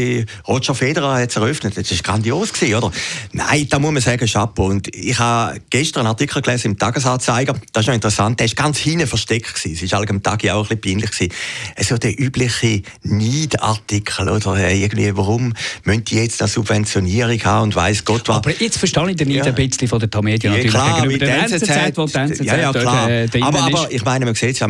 Roger 0.46 0.74
Federer 0.74 1.14
hat 1.14 1.30
es 1.30 1.36
eröffnet. 1.36 1.76
Das 1.76 1.90
war 1.90 1.98
grandios, 1.98 2.52
gewesen, 2.52 2.65
oder? 2.74 2.90
Nein, 3.32 3.66
da 3.68 3.78
muss 3.78 3.92
man 3.92 4.02
sagen, 4.02 4.26
Chapeau. 4.26 4.66
Und 4.66 4.94
ich 4.94 5.18
habe 5.18 5.60
gestern 5.70 6.00
einen 6.00 6.08
Artikel 6.08 6.42
gelesen 6.42 6.72
im 6.72 6.78
Tagesanzeiger, 6.78 7.54
das 7.72 7.82
ist 7.82 7.86
noch 7.86 7.94
interessant, 7.94 8.40
der 8.40 8.48
war 8.48 8.54
ganz 8.54 8.78
hinten 8.78 9.06
versteckt. 9.06 9.54
Gewesen. 9.54 9.84
Es 9.84 9.92
war 9.92 10.08
am 10.08 10.22
Tag 10.22 10.44
auch 10.50 10.70
ein 10.70 10.78
bisschen 10.78 10.80
peinlich. 10.80 11.10
Gewesen. 11.10 11.32
Also 11.76 11.98
der 11.98 12.18
übliche 12.18 12.82
Neidartikel, 13.02 14.28
oder? 14.28 14.70
Irgendwie, 14.70 15.16
warum 15.16 15.54
müssen 15.84 16.04
die 16.04 16.16
jetzt 16.16 16.40
eine 16.40 16.48
Subventionierung 16.48 17.42
haben 17.44 17.62
und 17.64 17.76
weiss 17.76 18.04
Gott 18.04 18.28
was. 18.28 18.36
Aber 18.36 18.50
jetzt 18.50 18.78
verstehe 18.78 19.10
ich 19.10 19.16
den 19.16 19.28
Neid 19.28 19.38
ja. 19.38 19.44
ein 19.44 19.54
bisschen 19.54 19.88
von 19.88 19.98
der 19.98 20.10
Tamedia 20.10 20.50
natürlich 20.50 20.72
ja, 20.72 20.80
klar, 20.80 21.02
gegenüber 21.02 21.26
der 21.26 21.42
NZZ, 21.44 21.96
wo 21.96 22.06
die 22.06 22.14
NZZ 22.14 22.44
ja, 22.44 22.56
ja, 22.56 22.72
klar. 22.72 23.08
Dort, 23.08 23.34
äh, 23.34 23.42
aber, 23.42 23.60
aber 23.60 23.92
ich 23.92 24.04
meine, 24.04 24.24
man 24.24 24.34
sieht 24.34 24.50
es 24.50 24.58
ja, 24.60 24.68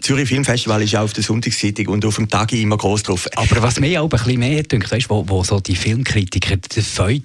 Zürich 0.00 0.28
Filmfestival 0.28 0.82
ist 0.82 0.92
ja 0.92 1.02
auf 1.02 1.12
der 1.12 1.22
Sonntagszeitung 1.22 1.88
und 1.88 2.04
auf 2.04 2.16
dem 2.16 2.28
Tag 2.28 2.52
immer 2.52 2.76
groß 2.76 3.04
drauf. 3.04 3.28
Aber 3.36 3.62
was 3.62 3.78
mir 3.80 4.00
auch 4.00 4.06
ein 4.06 4.08
bisschen 4.10 4.38
mehr 4.38 4.62
dünkt, 4.62 4.90
weißt, 4.90 5.10
wo, 5.10 5.28
wo 5.28 5.44
so 5.44 5.60
die 5.60 5.76
Filmkritiker 5.76 6.56
den 6.56 6.82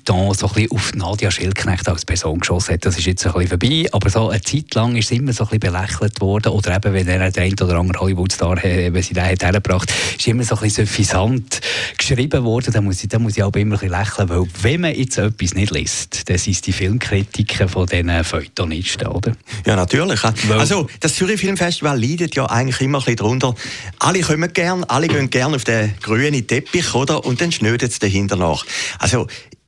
Feuilleton 0.08 0.34
so 0.34 0.48
ein 0.48 0.54
bisschen 0.54 0.72
auf 0.72 0.94
Nadia 0.96 1.32
Schildknecht 1.32 1.88
als 1.90 2.06
Person 2.06 2.40
geschossen 2.40 2.74
hat, 2.74 2.86
das 2.86 2.98
ist 2.98 3.06
jetzt 3.06 3.26
ein 3.26 3.34
bisschen 3.34 3.50
vorbei, 3.50 3.86
aber 3.92 4.10
so 4.10 4.30
eine 4.30 4.42
Zeit 4.42 4.74
lang 4.74 4.96
ist 4.96 5.06
es 5.06 5.18
immer 5.18 5.34
so 5.34 5.44
ein 5.44 5.60
bisschen 5.60 5.74
belächelt 5.74 6.22
worden 6.22 6.52
oder 6.52 6.76
eben, 6.76 6.94
wenn 6.94 7.08
er 7.08 7.32
den 7.32 7.44
einen 7.44 7.60
oder 7.60 7.78
anderen 7.78 8.02
Hollywood-Star, 8.02 8.58
wenn 8.64 9.02
sie 9.02 9.14
den 9.14 9.26
hat 9.26 9.44
hergebracht, 9.44 9.92
ist 10.18 10.28
immer 10.28 10.44
so 10.44 10.56
ein 10.56 10.62
bisschen 10.62 10.86
suffisant 10.86 11.62
geschrieben 11.98 12.44
worden, 12.44 12.74
da 12.74 12.82
muss 12.82 13.04
ich, 13.04 13.10
da 13.10 13.20
muss 13.20 13.38
ich 13.38 13.44
auch 13.44 13.54
immer 13.54 13.76
ein 13.76 13.80
bisschen 13.80 14.00
lächeln, 14.00 14.30
weil 14.30 14.44
wenn 14.62 14.82
man 14.82 14.96
jetzt 14.96 15.18
etwas 15.18 15.54
nicht 15.54 15.72
liest, 15.72 16.30
dann 16.30 16.38
sind 16.38 16.54
es 16.54 16.62
die 16.62 16.74
Filmkritiker 16.74 17.68
von 17.68 17.86
diesen 17.86 18.24
Feuilletonisten, 18.24 19.08
oder? 19.08 19.34
Ja, 19.66 19.76
natürlich. 19.76 20.22
Also, 20.52 20.88
das 21.00 21.16
Zürich 21.16 21.40
Filmfestival 21.40 22.00
leidet 22.00 22.36
ja 22.36 22.46
eigentlich 22.46 22.82
immer 22.82 23.00
ein 23.00 23.06
bisschen 23.06 23.18
darunter. 23.18 23.56
Alle 24.00 24.22
kommen 24.22 24.52
gern, 24.54 24.84
alle 24.86 25.08
gehen 25.08 25.30
gern 25.30 25.54
auf 25.54 25.64
den 25.64 25.94
grünen 26.02 26.46
Teppich, 26.48 26.94
oder? 26.94 27.26
Und 27.26 27.42
dann 27.42 27.52
schnödet 27.52 27.92
es 27.92 28.00
dahinter 28.00 28.36
nach. 28.36 28.66
Also, 29.00 29.28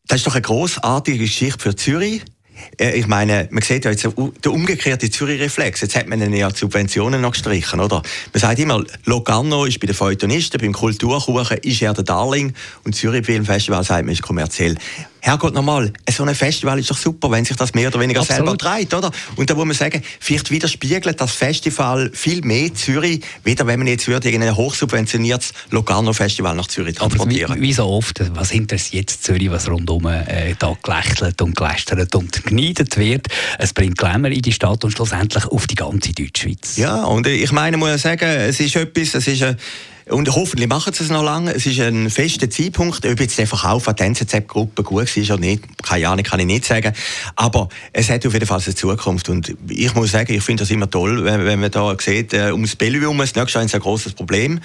das 0.10 0.18
ist 0.18 0.28
doch 0.28 0.34
eine 0.34 0.42
großartige 0.42 1.20
Geschichte 1.20 1.60
für 1.60 1.76
Zürich. 1.76 2.24
Äh, 2.80 2.98
ich 2.98 3.08
meine, 3.08 3.48
man 3.52 3.62
sieht 3.62 3.86
ja 3.86 3.92
jetzt 3.92 4.04
der 4.04 4.52
umgekehrte 4.52 5.10
Zürich-Reflex. 5.10 5.82
Jetzt 5.82 5.96
hat 5.96 6.08
man 6.08 6.20
ihnen 6.20 6.34
ja 6.34 6.50
Subventionen 6.54 7.22
noch 7.22 7.34
gestrichen, 7.34 7.80
oder? 7.80 8.02
Man 8.34 8.42
sagt 8.42 8.60
immer, 8.60 8.84
Locarno 9.06 9.66
ist 9.66 9.80
bei 9.80 9.86
den 9.86 9.96
Feuilletonisten, 9.96 10.60
beim 10.60 10.74
Kulturkuchen 10.74 11.58
ist 11.60 11.82
er 11.84 11.94
der 11.94 12.04
Darling 12.04 12.54
und 12.84 12.96
Zürich 12.96 13.26
Filmfestival 13.26 13.84
sagt 13.84 14.04
man 14.04 14.14
ist 14.14 14.24
kommerziell. 14.24 14.76
Herrgott 15.22 15.54
nochmal, 15.54 15.92
so 16.10 16.24
ein 16.24 16.34
Festival 16.34 16.80
ist 16.80 16.90
doch 16.90 16.98
super, 16.98 17.30
wenn 17.32 17.44
sich 17.46 17.58
das 17.58 17.74
mehr 17.74 17.90
oder 17.90 18.00
weniger 18.00 18.22
Absolut. 18.22 18.46
selber 18.46 18.58
treibt, 18.58 18.94
oder? 18.94 19.12
Und 19.36 19.50
da 19.50 19.56
muss 19.56 19.66
man 19.66 19.76
sagen, 19.76 20.02
vielleicht 20.20 20.50
widerspiegelt 20.50 21.20
das 21.20 21.32
Festival 21.34 22.10
viel 22.14 22.42
mehr 22.42 22.74
Zürich, 22.74 23.22
weder 23.44 23.68
wenn 23.68 23.80
man 23.80 23.88
jetzt 23.88 24.08
würde 24.08 24.30
ein 24.30 24.56
hochsubventioniertes 24.56 25.54
Locarno-Festival 25.72 26.56
nach 26.56 26.68
Zürich 26.68 26.96
transportieren. 26.96 27.52
Aber 27.52 27.60
wie, 27.60 27.68
wie, 27.68 27.74
so 27.74 27.86
oft, 27.86 28.22
was 28.36 28.52
interessiert 28.52 29.10
Zürich, 29.10 29.52
was 29.52 29.70
rundum 29.70 30.06
äh, 30.08 30.56
da 30.58 30.76
gelächelt 30.82 31.42
und 31.42 31.56
gelästert 31.56 32.16
und 32.16 32.46
geneidet 32.46 32.98
wird? 32.98 33.28
Es 33.58 33.74
bringt 33.74 33.98
Glamour 33.98 34.32
in 34.32 34.42
die 34.42 34.54
Stadt 34.54 34.84
und 34.84 34.92
schlussendlich 34.92 35.46
auf 35.46 35.68
die 35.68 35.76
ganze 35.76 36.14
Deutschschweiz. 36.14 36.78
Ja, 36.78 37.04
und 37.04 37.28
ich 37.28 37.52
meine, 37.52 37.78
muss 37.78 38.02
sagen, 38.02 38.26
es 38.26 38.60
ist 38.60 38.76
etwas, 38.76 39.16
es 39.16 39.28
ist 39.28 39.44
ein 39.44 39.58
und 40.10 40.34
hoffentlich 40.36 40.68
machen 40.68 40.94
sie 40.94 41.04
es 41.04 41.10
noch 41.10 41.24
lange. 41.24 41.54
Es 41.54 41.66
ist 41.66 41.80
ein 41.80 42.10
fester 42.10 42.50
Zeitpunkt. 42.50 43.06
Ob 43.06 43.20
jetzt 43.20 43.38
der 43.38 43.48
Verkauf 43.48 43.88
an 43.88 43.96
die 43.96 44.04
NZZ-Gruppe 44.04 44.84
gut 44.84 45.16
war 45.16 45.24
oder 45.24 45.38
nicht, 45.38 45.84
keine 45.84 46.10
Ahnung, 46.10 46.24
kann 46.24 46.40
ich 46.40 46.46
nicht 46.48 46.66
sagen. 46.66 46.94
Aber 47.36 47.70
es 47.94 48.10
hat 48.10 48.26
auf 48.26 48.34
jeden 48.34 48.46
Fall 48.46 48.60
eine 48.64 48.76
Zukunft. 48.76 49.30
Und 49.30 49.56
ich 49.68 49.94
muss 49.94 50.12
sagen, 50.12 50.34
ich 50.34 50.44
finde 50.44 50.64
das 50.64 50.72
immer 50.72 50.90
toll, 50.90 51.24
wenn, 51.24 51.46
wenn 51.46 51.60
man 51.60 51.70
da 51.70 51.96
sieht, 52.00 52.34
äh, 52.34 52.52
ums 52.52 52.76
Bellevue 52.76 53.02
herum, 53.02 53.20
das 53.20 53.36
nächste 53.36 53.60
Jahr 53.60 53.66
ist 53.66 53.76
ein 53.76 53.82
großes 53.82 54.14
Problem. 54.14 54.60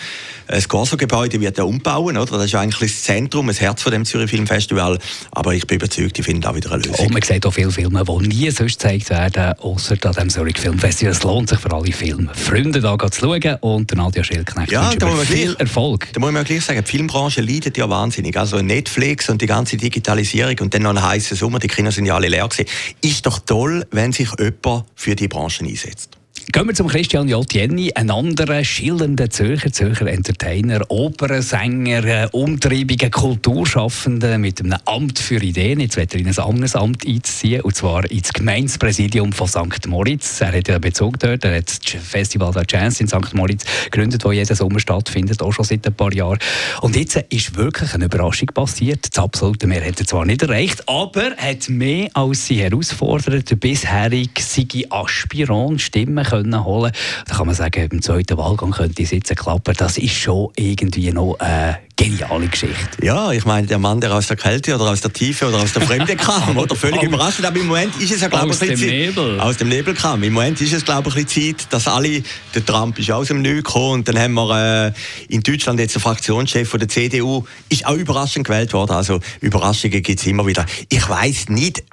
Das 0.47 0.69
Corso-Gebäude 0.69 1.41
wird 1.41 1.59
ja 1.59 1.65
umbauen, 1.65 2.17
oder? 2.17 2.39
Das 2.39 2.47
ist 2.47 2.55
eigentlich 2.55 2.93
das 2.93 3.03
Zentrum, 3.03 3.49
das 3.49 3.61
Herz 3.61 3.83
von 3.83 3.93
dem 3.93 4.05
Zürich 4.05 4.31
Filmfestival. 4.31 4.99
Aber 5.31 5.55
ich 5.55 5.67
bin 5.67 5.77
überzeugt, 5.77 6.19
ich 6.19 6.25
finde 6.25 6.49
auch 6.49 6.55
wieder 6.55 6.73
eine 6.73 6.83
Lösung. 6.83 7.07
Und 7.07 7.13
man 7.13 7.23
sieht 7.23 7.45
auch 7.45 7.53
viele 7.53 7.71
Filme, 7.71 8.03
die 8.03 8.29
nie 8.29 8.51
sonst 8.51 8.79
gezeigt 8.81 9.11
werden, 9.11 9.55
außer 9.59 9.97
an 10.05 10.13
dem 10.13 10.31
Zürich 10.31 10.59
Filmfestival. 10.59 11.13
Es 11.13 11.23
lohnt 11.23 11.51
sich 11.51 11.59
für 11.59 11.73
alle 11.73 11.93
Filmfreunde 11.93 12.81
da 12.81 12.97
zu 12.97 13.21
schauen. 13.21 13.57
Und 13.61 13.95
Nadia 13.95 14.25
Schildknecht 14.25 14.73
ja, 14.73 14.91
viel 15.35 15.57
Erfolg. 15.57 16.13
Da 16.13 16.21
muss 16.21 16.31
man 16.31 16.45
gleich 16.45 16.65
sagen, 16.65 16.83
die 16.85 16.91
Filmbranche 16.91 17.41
leidet 17.41 17.77
ja 17.77 17.91
wahnsinnig. 17.91 18.37
Also 18.37 18.59
Netflix 18.59 19.29
und 19.29 19.43
die 19.43 19.47
ganze 19.47 19.77
Digitalisierung 19.77 20.57
und 20.61 20.75
dann 20.75 20.83
noch 20.83 20.91
ein 20.91 21.03
heißer 21.03 21.35
Sommer, 21.35 21.59
die 21.59 21.67
Kinder 21.67 21.91
sind 21.91 22.07
ja 22.07 22.15
alle 22.15 22.29
leer 22.29 22.49
gewesen. 22.49 22.71
Ist 23.01 23.27
doch 23.27 23.41
toll, 23.41 23.85
wenn 23.91 24.13
sich 24.13 24.29
jemand 24.39 24.85
für 24.95 25.17
die 25.17 25.27
Branche 25.27 25.65
einsetzt. 25.65 26.19
Gehen 26.53 26.67
wir 26.67 26.75
zum 26.75 26.89
Christian 26.89 27.27
J. 27.27 27.51
Jenny, 27.53 27.91
ein 27.95 28.11
anderer 28.11 28.63
schillernder 28.65 29.31
Zürcher, 29.31 29.73
Zürcher 29.73 30.07
Entertainer, 30.07 30.83
Opernsänger, 30.91 32.05
äh, 32.05 32.29
umtriebiger 32.33 33.09
Kulturschaffender 33.09 34.37
mit 34.37 34.61
einem 34.61 34.77
Amt 34.85 35.19
für 35.19 35.43
Ideen. 35.43 35.81
Jetzt 35.81 35.97
wird 35.97 36.13
er 36.13 36.21
in 36.21 36.29
ein 36.29 36.39
anderes 36.39 36.77
Amt 36.77 37.07
einziehen, 37.07 37.63
und 37.63 37.75
zwar 37.75 38.09
ins 38.11 38.33
Gemeindepräsidium 38.33 39.33
von 39.33 39.49
St. 39.49 39.87
Moritz. 39.87 40.43
Er 40.43 40.53
hat 40.53 40.69
ja 40.69 40.79
Bezug 40.79 41.19
dort, 41.19 41.45
er 41.45 41.57
hat 41.57 41.71
das 41.71 42.03
Festival 42.03 42.53
der 42.53 42.67
Chance 42.67 43.03
in 43.03 43.09
St. 43.09 43.35
Moritz 43.35 43.65
gegründet, 43.91 44.23
das 44.23 44.35
jeden 44.35 44.55
Sommer 44.55 44.81
stattfindet, 44.81 45.41
auch 45.43 45.53
schon 45.53 45.65
seit 45.65 45.87
ein 45.87 45.95
paar 45.95 46.13
Jahren. 46.13 46.39
Und 46.83 46.95
jetzt 46.95 47.17
ist 47.31 47.57
wirklich 47.57 47.95
eine 47.95 48.05
Überraschung 48.05 48.49
passiert. 48.49 49.17
Das 49.17 49.25
absolute 49.25 49.67
Mehr 49.67 49.85
hat 49.85 49.99
er 49.99 50.07
zwar 50.07 50.27
nicht 50.27 50.43
erreicht, 50.43 50.87
aber 50.89 51.35
hat 51.39 51.71
mehr 51.71 52.11
als 52.13 52.47
sie 52.47 52.61
herausfordert. 52.61 53.51
Der 53.51 53.57
bisherige 53.57 54.43
Sigi 54.43 54.87
Aspirant 54.91 55.81
Stimmen 55.81 56.34
können 56.35 56.65
holen. 56.65 56.93
Da 57.27 57.35
kann 57.37 57.47
man 57.47 57.55
sagen, 57.55 57.89
im 57.91 58.03
zweiten 58.03 58.37
Wahlgang 58.37 58.73
könnte 58.73 59.03
es 59.03 59.11
jetzt 59.11 59.35
klappen. 59.37 59.75
Das 59.77 59.99
ist 59.99 60.15
schon 60.15 60.51
irgendwie 60.57 61.13
noch 61.13 61.39
eine 61.39 61.79
geniale 61.97 62.49
Geschichte. 62.49 63.05
Ja, 63.05 63.31
ich 63.33 63.45
meine, 63.45 63.67
der 63.67 63.79
Mann, 63.79 64.01
der 64.01 64.13
aus 64.13 64.27
der 64.27 64.37
Kälte 64.37 64.75
oder 64.75 64.91
aus 64.91 65.01
der 65.01 65.13
Tiefe 65.13 65.49
oder 65.49 65.59
aus 65.59 65.73
der 65.73 65.83
Fremde 65.83 66.17
kam, 66.17 66.57
oder 66.57 66.75
völlig 66.75 67.03
überraschend. 67.03 67.47
Aber 67.47 67.59
im 67.59 67.67
Moment 67.67 67.97
ist 68.01 68.13
es 68.13 68.21
ja, 68.21 68.29
glaube 68.29 68.47
ich, 68.47 68.53
aus 68.53 68.59
dem 68.59 68.77
Zeit, 68.77 68.89
Nebel. 68.89 69.41
Aus 69.41 69.57
dem 69.57 69.69
Nebel 69.69 69.95
kam. 69.95 70.23
Im 70.23 70.33
Moment 70.33 70.61
ist 70.61 70.73
es, 70.73 70.85
glaube 70.85 71.09
ich, 71.09 71.17
ein 71.17 71.25
bisschen 71.25 71.57
Zeit, 71.57 71.73
dass 71.73 71.87
alle, 71.89 72.23
der 72.55 72.65
Trump 72.65 72.99
ist 72.99 73.11
aus 73.11 73.29
dem 73.29 73.43
Neu 73.43 73.57
gekommen 73.57 73.93
und 73.93 74.09
dann 74.09 74.19
haben 74.19 74.35
wir 74.35 74.89
äh, 74.89 74.93
in 75.33 75.43
Deutschland 75.43 75.79
jetzt 75.79 75.97
einen 75.97 76.03
Fraktionschef 76.03 76.69
von 76.69 76.81
der 76.81 76.89
CDU, 76.89 77.45
ist 77.69 77.87
auch 77.87 77.95
überraschend 77.95 78.47
gewählt 78.47 78.73
worden. 78.73 78.93
Also 78.93 79.21
Überraschungen 79.41 80.03
gibt 80.03 80.21
es 80.21 80.27
immer 80.27 80.47
wieder. 80.47 80.67
Ich 80.89 81.09
weiß 81.09 81.49
nicht, 81.51 81.85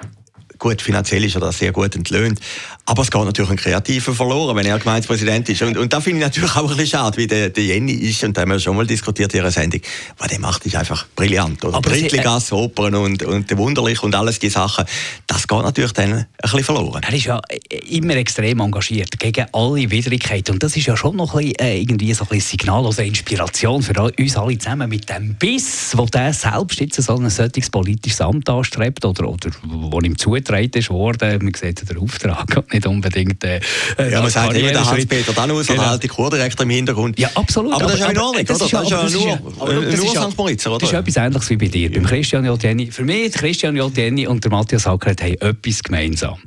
Gut, 0.62 0.80
finanziell 0.80 1.24
ist 1.24 1.34
er 1.34 1.40
da 1.40 1.50
sehr 1.50 1.72
gut 1.72 1.96
entlöhnt. 1.96 2.38
Aber 2.86 3.02
es 3.02 3.10
geht 3.10 3.24
natürlich 3.24 3.50
ein 3.50 3.56
Kreativer 3.56 4.14
verloren, 4.14 4.54
wenn 4.54 4.64
er 4.64 4.78
Gemeindepräsident 4.78 5.48
ist. 5.48 5.60
Und, 5.62 5.76
und 5.76 5.92
da 5.92 6.00
finde 6.00 6.20
ich 6.20 6.24
natürlich 6.24 6.54
auch 6.54 6.62
ein 6.62 6.68
bisschen 6.68 6.86
schade, 6.86 7.16
wie 7.16 7.26
der, 7.26 7.50
der 7.50 7.64
Jenny 7.64 7.94
ist. 7.94 8.22
Und 8.22 8.36
da 8.36 8.42
haben 8.42 8.52
wir 8.52 8.60
schon 8.60 8.76
mal 8.76 8.86
diskutiert 8.86 9.34
in 9.34 9.40
ihrer 9.40 9.50
Sendung. 9.50 9.80
Was 10.18 10.28
der 10.28 10.38
macht, 10.38 10.64
ist 10.64 10.76
einfach 10.76 11.04
brillant. 11.16 11.64
Oder? 11.64 11.80
Drittligasse, 11.80 12.54
äh, 12.54 12.58
Opern 12.58 12.94
und, 12.94 13.24
und 13.24 13.50
der 13.50 13.58
Wunderlich 13.58 14.04
und 14.04 14.14
alles 14.14 14.38
die 14.38 14.50
Sachen. 14.50 14.84
Das 15.26 15.48
geht 15.48 15.62
natürlich 15.62 15.94
dann 15.94 16.12
ein 16.12 16.26
bisschen 16.40 16.62
verloren. 16.62 17.02
Er 17.02 17.12
ist 17.12 17.24
ja 17.24 17.40
immer 17.88 18.14
extrem 18.14 18.60
engagiert 18.60 19.18
gegen 19.18 19.46
alle 19.52 19.90
Widrigkeiten. 19.90 20.52
Und 20.52 20.62
das 20.62 20.76
ist 20.76 20.86
ja 20.86 20.96
schon 20.96 21.16
noch 21.16 21.34
ein 21.34 21.48
bisschen, 21.48 21.58
äh, 21.58 21.80
irgendwie 21.80 22.14
so 22.14 22.22
ein 22.22 22.28
bisschen 22.28 22.58
Signal, 22.58 22.86
also 22.86 23.02
Inspiration 23.02 23.82
für 23.82 24.00
uns 24.16 24.36
alle 24.36 24.56
zusammen 24.58 24.88
mit 24.88 25.08
dem 25.08 25.34
Biss, 25.34 25.90
wo 25.96 26.06
der 26.06 26.32
selbst 26.32 26.78
jetzt 26.78 27.02
so 27.02 27.16
ein 27.16 27.30
solches 27.30 27.68
politisches 27.68 28.20
Amt 28.20 28.48
anstrebt 28.48 29.04
oder, 29.04 29.28
oder 29.28 29.50
wo 29.64 29.98
ihm 30.00 30.16
zutraut 30.16 30.51
getragen 30.52 30.78
ist 30.78 30.90
worden. 30.90 31.38
Man 31.42 31.54
sieht 31.54 31.88
den 31.88 31.98
Auftrag 31.98 32.72
nicht 32.72 32.86
unbedingt. 32.86 33.42
Äh, 33.44 33.60
ja, 34.10 34.20
man 34.20 34.30
sagt 34.30 34.56
immer, 34.56 34.70
der 34.70 34.84
Hans-Peter 34.84 35.32
Danus 35.32 35.66
genau. 35.66 35.86
halt 35.86 36.02
die 36.02 36.08
Kurdirektor 36.08 36.64
im 36.64 36.70
Hintergrund. 36.70 37.18
Ja, 37.18 37.30
absolut. 37.34 37.72
Aber, 37.72 37.84
aber 37.84 37.92
das 37.92 38.00
ist 38.00 38.06
ja 38.06 38.10
in 38.10 38.18
Ordnung, 38.18 38.44
Das 38.44 38.60
ist 38.60 38.72
ja, 38.72 38.82
nur, 39.10 39.82
nur 39.82 40.30
St. 40.30 40.38
Moritz, 40.38 40.66
oder? 40.66 40.78
Das 40.78 40.92
ist 40.92 40.98
etwas 40.98 41.16
Ähnliches 41.16 41.50
wie 41.50 41.56
bei 41.56 41.68
dir. 41.68 41.90
Ja. 41.90 41.98
Beim 41.98 42.06
Christian 42.06 42.44
Joltieni. 42.44 42.90
Für 42.90 43.04
mich, 43.04 43.32
Christian 43.32 43.76
Joltieni 43.76 44.26
und 44.26 44.44
der 44.44 44.50
Matthias 44.50 44.86
Ackert 44.86 45.22
haben 45.22 45.34
etwas 45.34 45.82
gemeinsam. 45.82 46.38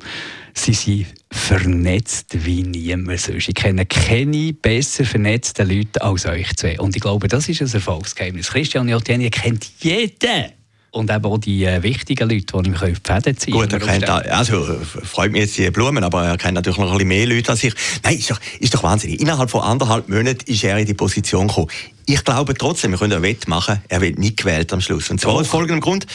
Sie 0.58 0.74
sind 0.74 1.08
vernetzt 1.30 2.46
wie 2.46 2.64
niemand 2.64 3.20
sonst. 3.20 3.50
Ich 3.50 3.56
kenne 3.56 3.86
keine 3.86 4.54
besser 4.54 5.04
vernetzten 5.04 5.68
Leute 5.70 6.02
als 6.02 6.26
euch 6.26 6.56
zwei. 6.56 6.80
Und 6.80 6.96
ich 6.96 7.02
glaube, 7.02 7.28
das 7.28 7.50
ist 7.50 7.62
ein 7.62 7.72
Erfolgsgeheimnis. 7.72 8.52
Christian 8.52 8.88
Joltieni 8.88 9.30
kennt 9.30 9.70
jeden 9.80 10.54
und 10.96 11.12
eben 11.12 11.26
auch 11.26 11.38
die 11.38 11.66
äh, 11.66 11.84
wichtigen 11.84 12.30
Leute, 12.30 12.46
die 12.46 12.70
ihm 12.70 12.74
die 12.74 12.96
Fäden 13.04 13.38
ziehen 13.38 13.54
Gut, 13.54 13.74
er 13.74 13.80
kennt 13.80 14.10
also 14.10 14.80
freut 15.04 15.32
mich 15.32 15.42
jetzt 15.42 15.58
die 15.58 15.70
Blumen, 15.70 16.04
aber 16.04 16.26
er 16.26 16.38
kennt 16.38 16.54
natürlich 16.54 16.78
noch 16.78 16.88
ein 16.88 16.94
bisschen 16.94 17.08
mehr 17.10 17.28
Leute 17.28 17.52
als 17.52 17.64
ich. 17.64 17.74
Nein, 18.04 18.18
ist 18.18 18.32
doch, 18.32 18.40
ist 18.60 18.74
doch 18.74 18.84
wahnsinnig. 18.84 19.20
Innerhalb 19.20 19.50
von 19.50 19.62
anderthalb 19.62 20.08
Monaten 20.08 20.50
ist 20.50 20.64
er 20.64 20.78
in 20.78 20.86
die 20.86 20.94
Position 20.94 21.48
gekommen. 21.48 21.68
Ich 22.06 22.24
glaube 22.24 22.54
trotzdem, 22.54 22.92
wir 22.92 22.98
können 22.98 23.14
einen 23.14 23.24
Wett 23.24 23.48
machen, 23.48 23.82
er 23.90 24.02
wird 24.02 24.18
nicht 24.18 24.38
gewählt 24.38 24.72
am 24.72 24.80
Schluss. 24.80 25.10
Und 25.10 25.20
zwar 25.20 25.34
aus 25.34 25.48
folgendem 25.48 25.82
Grund. 25.82 26.08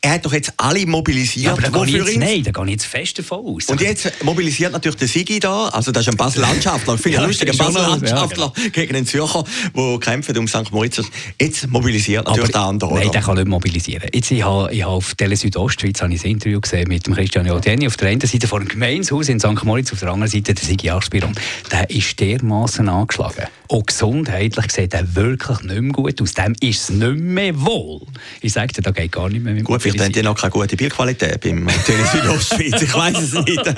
Er 0.00 0.12
hat 0.12 0.24
doch 0.24 0.32
jetzt 0.32 0.52
alle 0.56 0.86
mobilisiert. 0.86 1.46
Ja, 1.46 1.52
aber 1.52 1.62
da 1.62 1.84
gehe 1.84 1.98
ich 1.98 2.06
jetzt, 2.06 2.18
nein, 2.18 2.42
da 2.44 2.50
gehe 2.52 2.64
ich 2.64 2.70
jetzt 2.70 2.86
fest 2.86 3.18
davon 3.18 3.44
aus. 3.44 3.66
Und 3.66 3.80
jetzt 3.80 4.12
mobilisiert 4.22 4.72
natürlich 4.72 4.96
der 4.96 5.08
Sigi 5.08 5.40
da, 5.40 5.68
also 5.68 5.90
das 5.90 6.02
ist 6.02 6.08
ein 6.10 6.16
Basel-Landschaftler, 6.16 6.96
finde 6.98 7.08
ich 7.08 7.14
ja, 7.20 7.26
lustig, 7.26 7.50
ein 7.50 7.56
Basel-Landschaftler 7.56 8.52
ja, 8.56 8.62
genau. 8.62 8.70
gegen 8.72 8.94
den 8.94 9.06
Zürcher, 9.06 9.44
der 9.76 9.98
kämpft 9.98 10.36
um 10.36 10.46
St. 10.46 10.70
Moritz. 10.70 11.02
Jetzt 11.40 11.66
mobilisiert 11.68 12.26
natürlich 12.26 12.44
aber, 12.44 12.52
der 12.52 12.60
andere. 12.62 12.94
Nein, 12.94 13.10
der 13.10 13.22
kann 13.22 13.36
nicht 13.36 13.48
mobilisieren. 13.48 14.08
Jetzt, 14.12 14.30
ich 14.30 14.44
habe, 14.44 14.72
ich 14.72 14.82
habe 14.82 14.92
auf 14.92 15.14
Tele 15.16 15.36
Südostschweiz 15.36 16.02
ein 16.02 16.12
Interview 16.12 16.60
gesehen 16.60 16.88
mit 16.88 17.06
dem 17.06 17.14
Christian 17.14 17.46
Jodeni 17.46 17.86
auf 17.86 17.96
der 17.96 18.08
einen 18.08 18.20
Seite 18.20 18.46
vor 18.46 18.60
dem 18.60 18.68
Gemeinshaus 18.68 19.28
in 19.28 19.40
St. 19.40 19.64
Moritz, 19.64 19.92
auf 19.92 20.00
der 20.00 20.10
anderen 20.10 20.30
Seite 20.30 20.54
der 20.54 20.64
Sigi 20.64 20.90
Aspiron. 20.90 21.34
Der 21.72 21.90
ist 21.90 22.18
dermaßen 22.20 22.88
angeschlagen. 22.88 23.46
Und 23.68 23.86
gesundheitlich 23.86 24.72
sieht 24.72 24.94
er 24.94 25.14
wirklich 25.14 25.60
nicht 25.60 25.80
mehr 25.80 25.92
gut 25.92 26.22
aus. 26.22 26.32
Dem 26.32 26.54
ist 26.60 26.82
es 26.82 26.90
nicht 26.90 27.18
mehr 27.18 27.60
wohl. 27.60 28.00
Ich 28.40 28.54
sage 28.54 28.72
dir, 28.72 28.82
da 28.82 28.92
geht 28.92 29.12
gar 29.12 29.28
nicht 29.28 29.44
mehr 29.44 29.52
mit 29.52 29.64
Gut, 29.64 29.84
vielleicht 29.92 30.04
haben 30.04 30.12
die 30.12 30.22
noch 30.22 30.34
keine 30.34 30.50
gute 30.50 30.76
Bildqualität 30.76 31.40
beim 31.40 31.66
Tele 31.86 32.04
Südostschweiz. 32.12 32.82
ich 32.82 32.94
weiß 32.94 33.18
es 33.18 33.32
nicht. 33.32 33.74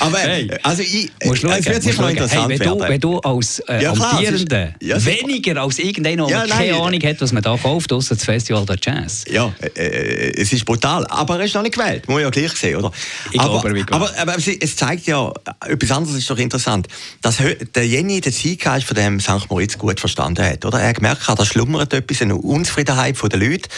Aber 0.00 0.18
hey, 0.18 0.50
also 0.62 0.82
ich, 0.82 1.10
es 1.18 1.42
wird 1.42 1.82
sicher 1.82 2.02
noch 2.02 2.10
interessant 2.10 2.42
hey, 2.42 2.58
wenn 2.58 2.60
werden. 2.60 2.78
Du, 2.78 2.88
wenn 2.88 3.00
du 3.00 3.18
als 3.20 3.58
äh, 3.60 3.82
ja, 3.82 3.92
Amtierender 3.92 4.74
ja, 4.80 5.04
weniger 5.04 5.60
als 5.62 5.78
irgendeiner, 5.78 6.26
der 6.26 6.46
ja, 6.46 6.46
keine 6.46 6.74
Ahnung 6.74 7.02
hat, 7.02 7.20
was 7.20 7.32
man 7.32 7.42
da 7.42 7.56
kauft, 7.56 7.92
außer 7.92 8.14
das 8.14 8.24
Festival 8.24 8.64
der 8.66 8.76
Jazz. 8.80 9.24
Ja, 9.30 9.52
äh, 9.60 9.66
äh, 9.68 10.40
es 10.40 10.52
ist 10.52 10.64
brutal. 10.64 11.06
Aber 11.08 11.38
er 11.38 11.44
ist 11.44 11.54
noch 11.54 11.62
nicht 11.62 11.76
gewählt. 11.76 12.08
Muss 12.08 12.18
ich 12.18 12.24
ja 12.24 12.30
gleich 12.30 12.52
sehen, 12.52 12.76
oder? 12.76 12.92
Ich 13.30 13.40
aber, 13.40 13.60
glaube, 13.60 13.84
aber, 13.90 14.10
aber, 14.10 14.18
aber, 14.18 14.36
es 14.36 14.76
zeigt 14.76 15.06
ja, 15.06 15.32
etwas 15.66 15.90
anderes 15.90 16.16
ist 16.16 16.30
doch 16.30 16.38
interessant, 16.38 16.88
dass 17.20 17.38
der 17.74 17.86
Jenny 17.86 18.20
den 18.20 18.32
Zeitgeist 18.32 18.86
von 18.86 18.96
dem 18.96 19.20
St. 19.20 19.48
Moritz 19.48 19.78
gut 19.78 20.00
verstanden 20.00 20.44
hat. 20.44 20.64
Oder? 20.64 20.80
Er 20.80 20.88
hat 20.88 20.96
gemerkt, 20.96 21.22
da 21.26 21.44
schlummert 21.44 21.92
etwas, 21.92 22.22
eine 22.22 22.36
Unzufriedenheit 22.36 23.16
der 23.22 23.38
Leute, 23.38 23.68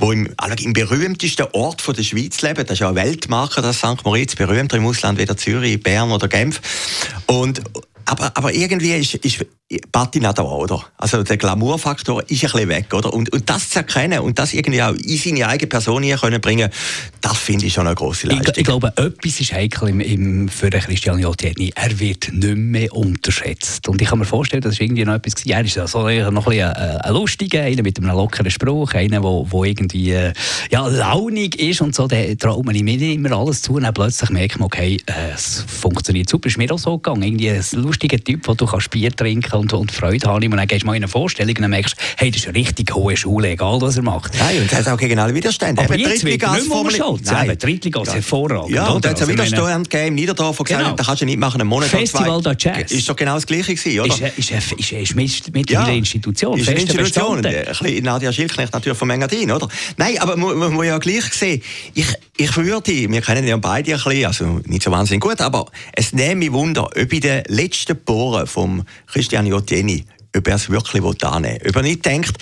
die 0.00 0.04
im, 0.04 0.28
im 0.60 0.72
berühmtesten 1.08 1.46
Ort 1.52 1.82
der 1.96 2.02
Schweiz 2.02 2.42
leben. 2.42 2.66
Das 2.66 2.72
ist 2.72 2.80
ja 2.80 2.90
ein 2.90 2.94
Weltmarker, 2.94 3.62
das 3.62 3.78
St. 3.78 4.04
Moritz, 4.04 4.36
berühmter 4.36 4.76
im 4.76 4.86
Ausland, 4.86 5.18
wie 5.18 5.24
Zürich, 5.36 5.82
Bern 5.82 6.10
oder 6.10 6.28
Genf. 6.28 6.60
Und 7.26 7.62
aber, 8.08 8.32
aber 8.34 8.54
irgendwie 8.54 8.92
ist, 8.92 9.14
ist 9.16 9.44
Patina 9.92 10.32
da, 10.32 10.42
oder? 10.42 10.82
Also 10.96 11.22
der 11.22 11.36
Glamourfaktor 11.36 12.22
ist 12.22 12.42
ein 12.42 12.50
bisschen 12.50 12.68
weg, 12.70 12.94
oder? 12.94 13.12
Und, 13.12 13.30
und 13.30 13.50
das 13.50 13.68
zu 13.68 13.80
erkennen 13.80 14.20
und 14.20 14.38
das 14.38 14.54
irgendwie 14.54 14.82
auch 14.82 14.94
in 14.94 15.18
seine 15.18 15.46
eigene 15.46 15.68
Person 15.68 16.02
hier 16.02 16.16
können 16.16 16.40
bringen, 16.40 16.70
das 17.20 17.36
finde 17.36 17.66
ich 17.66 17.74
schon 17.74 17.86
eine 17.86 17.94
große 17.94 18.28
Leistung. 18.28 18.46
Ich, 18.52 18.58
ich, 18.58 18.64
glaube, 18.64 18.88
etwas 18.96 19.40
ist 19.40 19.52
heikel 19.52 19.90
im, 19.90 20.00
im, 20.00 20.48
für 20.48 20.70
den 20.70 20.80
Christian 20.80 21.18
Jottieni. 21.18 21.70
Er 21.74 22.00
wird 22.00 22.32
nicht 22.32 22.56
mehr 22.56 22.94
unterschätzt. 22.94 23.86
Und 23.88 24.00
ich 24.00 24.08
kann 24.08 24.18
mir 24.18 24.24
vorstellen, 24.24 24.62
das 24.62 24.72
ist 24.72 24.80
irgendwie 24.80 25.04
noch 25.04 25.14
etwas 25.14 25.34
gewesen. 25.34 25.50
Er 25.50 25.64
ist 25.64 25.76
also 25.76 25.98
noch 25.98 26.06
ein, 26.08 26.34
bisschen 26.34 26.72
ein, 26.72 27.00
ein 27.02 27.12
lustiger, 27.12 27.62
einer 27.62 27.82
mit 27.82 27.98
einem 27.98 28.16
lockeren 28.16 28.50
Spruch, 28.50 28.94
einer, 28.94 29.08
der 29.10 29.22
wo, 29.22 29.46
wo 29.50 29.64
irgendwie 29.64 30.12
äh, 30.12 30.32
ja, 30.70 30.86
launig 30.86 31.60
ist 31.60 31.82
und 31.82 31.94
so. 31.94 32.08
Der 32.08 32.38
traut 32.38 32.64
man 32.64 32.74
ihm 32.74 32.86
nicht 32.86 33.02
immer 33.02 33.32
alles 33.32 33.60
zu 33.60 33.74
und 33.74 33.82
dann 33.82 33.92
plötzlich 33.92 34.30
merkt 34.30 34.58
man, 34.58 34.66
okay, 34.66 34.96
äh, 35.04 35.34
es 35.34 35.62
funktioniert 35.66 36.30
super. 36.30 36.48
Ist 36.48 36.56
mir 36.56 36.72
auch 36.72 36.78
so 36.78 36.96
gegangen. 36.96 37.22
Irgendwie 37.22 37.50
ein 37.50 37.62
lustiger 37.98 38.22
Typ, 38.22 38.46
wo 38.46 38.54
du 38.54 38.66
kannst 38.66 38.90
Bier 38.90 39.14
trinken 39.14 39.56
und, 39.56 39.72
und 39.72 39.90
Freude 39.90 40.28
haben. 40.28 40.44
Und 40.44 40.56
dann 40.56 40.66
gehst 40.66 40.82
du 40.82 40.86
mal 40.86 40.94
in 40.94 41.02
eine 41.02 41.08
Vorstellung 41.08 41.54
und 41.56 41.62
dann 41.62 41.70
merkst 41.70 41.96
hey, 42.16 42.30
das 42.30 42.42
ist 42.42 42.48
eine 42.48 42.56
richtig 42.56 42.94
hohe 42.94 43.16
Schule, 43.16 43.50
egal 43.50 43.80
was 43.80 43.96
er 43.96 44.02
macht. 44.02 44.32
Nein, 44.38 44.60
und 44.60 44.72
das 44.72 44.86
hat 44.86 44.88
auch 44.88 44.96
gegen 44.96 45.18
alle 45.18 45.34
Widerstände. 45.34 45.82
Aber 45.82 45.96
jetzt 45.96 46.24
wird 46.24 46.40
nicht 46.40 46.68
mehr 46.68 46.76
umschalten. 46.76 47.24
Nein, 47.24 47.58
Drittliga 47.58 48.02
ist 48.02 48.14
hervorragend. 48.14 48.74
Ja, 48.74 48.88
und 48.88 49.04
da 49.04 49.10
hat 49.10 49.16
es 49.16 49.28
einen 49.28 49.38
also, 49.40 49.52
Widerstand 49.52 49.90
gegeben 49.90 50.08
im 50.08 50.14
Niederdorf, 50.14 50.56
der 50.56 50.64
gesagt 50.64 50.84
genau. 50.84 50.96
das 50.96 51.06
kannst 51.06 51.22
du 51.22 51.26
nicht 51.26 51.38
machen, 51.38 51.60
einen 51.60 51.68
Monat 51.68 51.88
Festival 51.88 52.42
der 52.42 52.56
Jazz. 52.58 52.92
Ist 52.92 53.08
doch 53.08 53.16
genau 53.16 53.34
das 53.34 53.46
Gleiche 53.46 53.74
gewesen, 53.74 54.00
oder? 54.00 54.14
Ist, 54.36 54.50
ist, 54.50 54.72
ist, 54.72 54.92
ist, 54.92 55.14
mittlerweile 55.16 55.88
eine 55.88 55.98
Institution, 55.98 56.58
ist 56.58 56.68
eine 56.68 56.80
Institution. 56.80 57.44
Ein 57.44 57.64
bisschen 57.64 58.04
Nadia 58.04 58.32
Schilknecht 58.32 58.72
natürlich 58.72 58.98
von 58.98 59.08
Mengadin, 59.08 59.50
oder? 59.50 59.68
Nein, 59.96 60.18
aber 60.18 60.36
man, 60.36 60.72
muss 60.72 60.86
ja 60.86 60.98
gleich 60.98 61.24
sehen, 61.32 61.62
ich, 61.94 62.06
ich 62.36 62.56
würde, 62.56 63.10
wir 63.10 63.20
kennen 63.20 63.46
ja 63.46 63.56
beide 63.56 63.92
ein 63.92 64.00
bisschen, 64.02 64.26
also 64.26 64.60
nicht 64.66 64.82
so 64.82 64.90
wahnsinnig 64.90 65.22
gut, 65.22 65.40
aber 65.40 65.66
es 65.92 66.12
nehme 66.12 66.36
mich 66.36 66.52
Wunder, 66.52 66.84
ob 66.84 67.12
in 67.12 67.20
den 67.20 67.42
letzten 67.48 67.87
Bohren 67.94 68.46
vom 68.46 68.84
Christian 69.06 69.46
Jotieni, 69.46 70.04
ob 70.36 70.48
er 70.48 70.56
es 70.56 70.70
wirklich 70.70 71.02
annehmen 71.24 71.60
will. 71.62 71.70
Ob 71.70 71.76
er 71.76 71.82
nicht 71.82 72.04
denkt, 72.04 72.38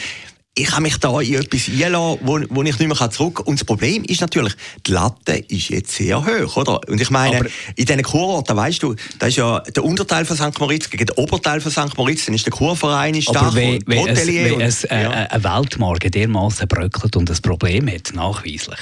ich 0.58 0.68
kann 0.68 0.82
mich 0.82 0.96
da 0.96 1.20
in 1.20 1.34
etwas 1.34 1.68
einlassen, 1.68 2.18
wo, 2.22 2.40
wo 2.48 2.62
ich 2.62 2.78
nicht 2.78 2.88
mehr 2.88 3.10
zurück 3.10 3.36
kann. 3.36 3.46
Und 3.46 3.60
das 3.60 3.64
Problem 3.66 4.04
ist 4.04 4.22
natürlich, 4.22 4.54
die 4.86 4.92
Latte 4.92 5.34
ist 5.48 5.68
jetzt 5.68 5.94
sehr 5.94 6.24
hoch, 6.24 6.56
oder? 6.56 6.80
Und 6.88 6.98
ich 6.98 7.10
meine, 7.10 7.36
Aber 7.36 7.46
in 7.76 7.84
diesen 7.84 8.02
Kurorten, 8.02 8.56
weißt 8.56 8.82
du, 8.82 8.94
da 9.18 9.26
ist 9.26 9.36
ja 9.36 9.60
der 9.60 9.84
Unterteil 9.84 10.24
von 10.24 10.34
St. 10.34 10.58
Moritz 10.58 10.88
gegen 10.88 11.04
den 11.04 11.14
Oberteil 11.18 11.60
von 11.60 11.70
St. 11.70 11.98
Moritz, 11.98 12.24
dann 12.24 12.34
ist 12.34 12.46
der 12.46 12.54
Kurverein 12.54 13.20
stark 13.20 13.36
Aber 13.36 13.54
wenn, 13.54 13.82
wenn 13.86 14.08
es, 14.08 14.26
wenn 14.26 14.60
es 14.62 14.84
äh, 14.84 15.02
ja. 15.02 15.10
eine 15.10 15.44
Weltmarke 15.44 16.10
dermaßen 16.10 16.66
bröckelt 16.66 17.16
und 17.16 17.30
ein 17.30 17.42
Problem 17.42 17.86
hat, 17.90 18.14
nachweislich, 18.14 18.80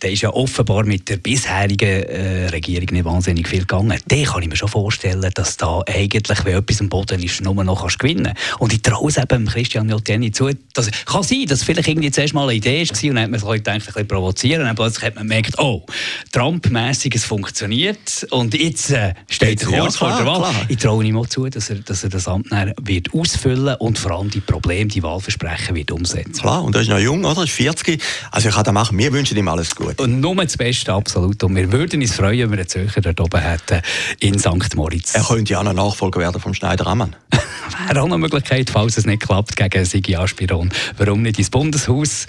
dann 0.00 0.12
ist 0.12 0.22
ja 0.22 0.30
offenbar 0.30 0.84
mit 0.84 1.06
der 1.10 1.18
bisherigen 1.18 2.02
äh, 2.04 2.46
Regierung 2.46 2.88
nicht 2.92 3.04
wahnsinnig 3.04 3.46
viel 3.46 3.60
gegangen. 3.60 3.98
Dann 4.08 4.24
kann 4.24 4.42
ich 4.42 4.48
mir 4.48 4.56
schon 4.56 4.68
vorstellen, 4.68 5.30
dass 5.34 5.58
da 5.58 5.82
eigentlich, 5.86 6.46
wenn 6.46 6.56
etwas 6.56 6.80
am 6.80 6.88
Boden 6.88 7.22
ist, 7.22 7.42
nur 7.42 7.62
noch 7.62 7.82
kannst 7.82 7.98
gewinnen 7.98 8.32
Und 8.58 8.72
ich 8.72 8.80
traue 8.80 9.10
es 9.10 9.18
eben 9.18 9.46
Christian 9.46 9.90
Joltieni 9.90 10.32
zu, 10.32 10.48
dass 10.72 10.88
kann 11.10 11.22
sein, 11.22 11.46
dass 11.46 11.62
vielleicht 11.62 11.88
irgendwie 11.88 12.10
zuerst 12.10 12.34
mal 12.34 12.44
eine 12.44 12.54
Idee 12.54 12.88
war 12.88 13.08
und 13.10 13.14
dann 13.16 13.24
hat 13.24 13.30
man 13.30 13.40
sich 13.40 13.48
gedacht, 13.48 13.74
ein 13.74 13.80
bisschen 13.80 14.08
provozieren 14.08 14.60
und 14.62 14.66
dann 14.68 14.76
plötzlich 14.76 15.04
hat 15.04 15.14
man 15.16 15.24
gemerkt, 15.24 15.58
oh, 15.58 15.84
Trump-mässig, 16.32 17.14
es 17.14 17.24
funktioniert 17.24 18.26
und 18.30 18.54
jetzt 18.54 18.90
äh, 18.90 19.14
steht 19.28 19.62
er 19.62 19.68
kurz 19.68 19.96
vor 19.96 20.16
der 20.16 20.26
Wahl. 20.26 20.40
Klar. 20.40 20.54
Ich 20.68 20.76
traue 20.78 21.04
ihm 21.04 21.16
auch 21.16 21.26
zu, 21.26 21.48
dass 21.48 21.70
er, 21.70 21.76
dass 21.76 22.04
er 22.04 22.10
das 22.10 22.28
Amt 22.28 22.50
wird 22.82 23.12
ausfüllen 23.12 23.76
und 23.76 23.98
vor 23.98 24.12
allem 24.12 24.30
die 24.30 24.40
Probleme, 24.40 24.88
die 24.88 25.02
Wahlversprechen 25.02 25.74
wird 25.74 25.90
umsetzen. 25.90 26.32
Klar, 26.32 26.62
und 26.64 26.74
er 26.74 26.82
ist 26.82 26.88
noch 26.88 26.98
jung, 26.98 27.24
oder? 27.24 27.40
Er 27.40 27.44
ist 27.44 27.52
40. 27.52 28.02
Also 28.30 28.48
ich 28.48 28.54
kann 28.54 28.64
das 28.64 28.74
machen. 28.74 28.98
Wir 28.98 29.12
wünschen 29.12 29.36
ihm 29.36 29.48
alles 29.48 29.74
Gute. 29.74 30.02
Und 30.02 30.20
nur 30.20 30.36
das 30.36 30.56
Beste, 30.56 30.92
absolut. 30.92 31.42
Und 31.42 31.56
wir 31.56 31.72
würden 31.72 32.00
uns 32.00 32.14
freuen, 32.14 32.40
wenn 32.40 32.50
wir 32.50 32.58
einen 32.58 32.68
Zürcher 32.68 33.00
dort 33.00 33.20
oben 33.20 33.40
hätten 33.40 33.82
in 34.20 34.38
St. 34.38 34.74
Moritz. 34.74 35.14
Er 35.14 35.24
könnte 35.24 35.52
ja 35.52 35.60
auch 35.60 35.64
noch 35.64 35.72
Nachfolger 35.72 36.20
werden 36.20 36.40
vom 36.40 36.54
Schneider 36.54 36.86
Ammann. 36.86 37.16
Wäre 37.88 38.02
auch 38.02 38.06
eine 38.06 38.18
Möglichkeit, 38.18 38.70
falls 38.70 38.96
es 38.96 39.06
nicht 39.06 39.22
klappt 39.22 39.56
gegen 39.56 39.84
Sigi 39.84 40.16
Aspiron 40.16 40.70
warum 41.00 41.22
nicht 41.22 41.38
ins 41.38 41.50
Bundeshaus? 41.50 42.26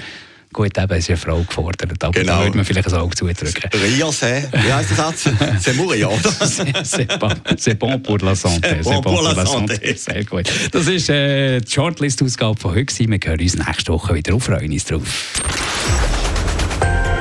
Gut, 0.54 0.78
eben, 0.78 0.98
ist 0.98 1.10
eine 1.10 1.18
Frau 1.18 1.42
gefordert, 1.44 2.04
aber 2.04 2.12
genau. 2.12 2.40
da 2.40 2.44
würde 2.44 2.58
man 2.58 2.66
vielleicht 2.66 2.88
ein 2.90 3.00
Auge 3.00 3.16
zudrücken. 3.16 3.70
Ria, 3.74 4.12
c'est, 4.12 4.52
wie 4.52 4.74
heißt 4.74 4.90
der 4.90 4.98
Satz? 4.98 5.24
C'est 5.64 5.76
mourir, 5.76 6.10
oder? 6.12 6.30
C'est 7.58 7.80
bon 7.80 8.00
pour 8.00 8.18
la 8.20 8.36
santé. 8.36 8.82
C'est 8.82 8.84
bon 8.84 9.02
pour 9.02 9.22
la 9.22 9.46
santé. 9.46 9.96
Sehr 9.96 10.26
gut. 10.26 10.52
Das 10.74 10.88
ist 10.88 11.10
äh, 11.10 11.62
die 11.62 11.72
Shortlist-Ausgabe 11.72 12.60
von 12.60 12.76
heute. 12.76 13.00
Wir 13.00 13.20
hören 13.24 13.40
uns 13.40 13.56
nächste 13.56 13.94
Woche 13.94 14.14
wieder 14.14 14.36
auf. 14.36 14.44
Freuen 14.44 14.74
uns 14.74 14.84
drauf. 14.84 15.04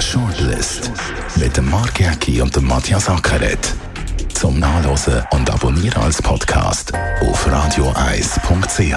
Shortlist 0.00 0.90
mit 1.36 1.56
dem 1.56 1.70
Mark 1.70 2.00
Jäcki 2.00 2.40
und 2.40 2.56
dem 2.56 2.66
Matthias 2.66 3.08
Ackeret. 3.08 3.74
Zum 4.34 4.58
Nachlesen 4.58 5.22
und 5.30 5.48
Abonnieren 5.48 6.02
als 6.02 6.20
Podcast 6.20 6.92
auf 7.20 7.46
radioeis.ch. 7.46 8.96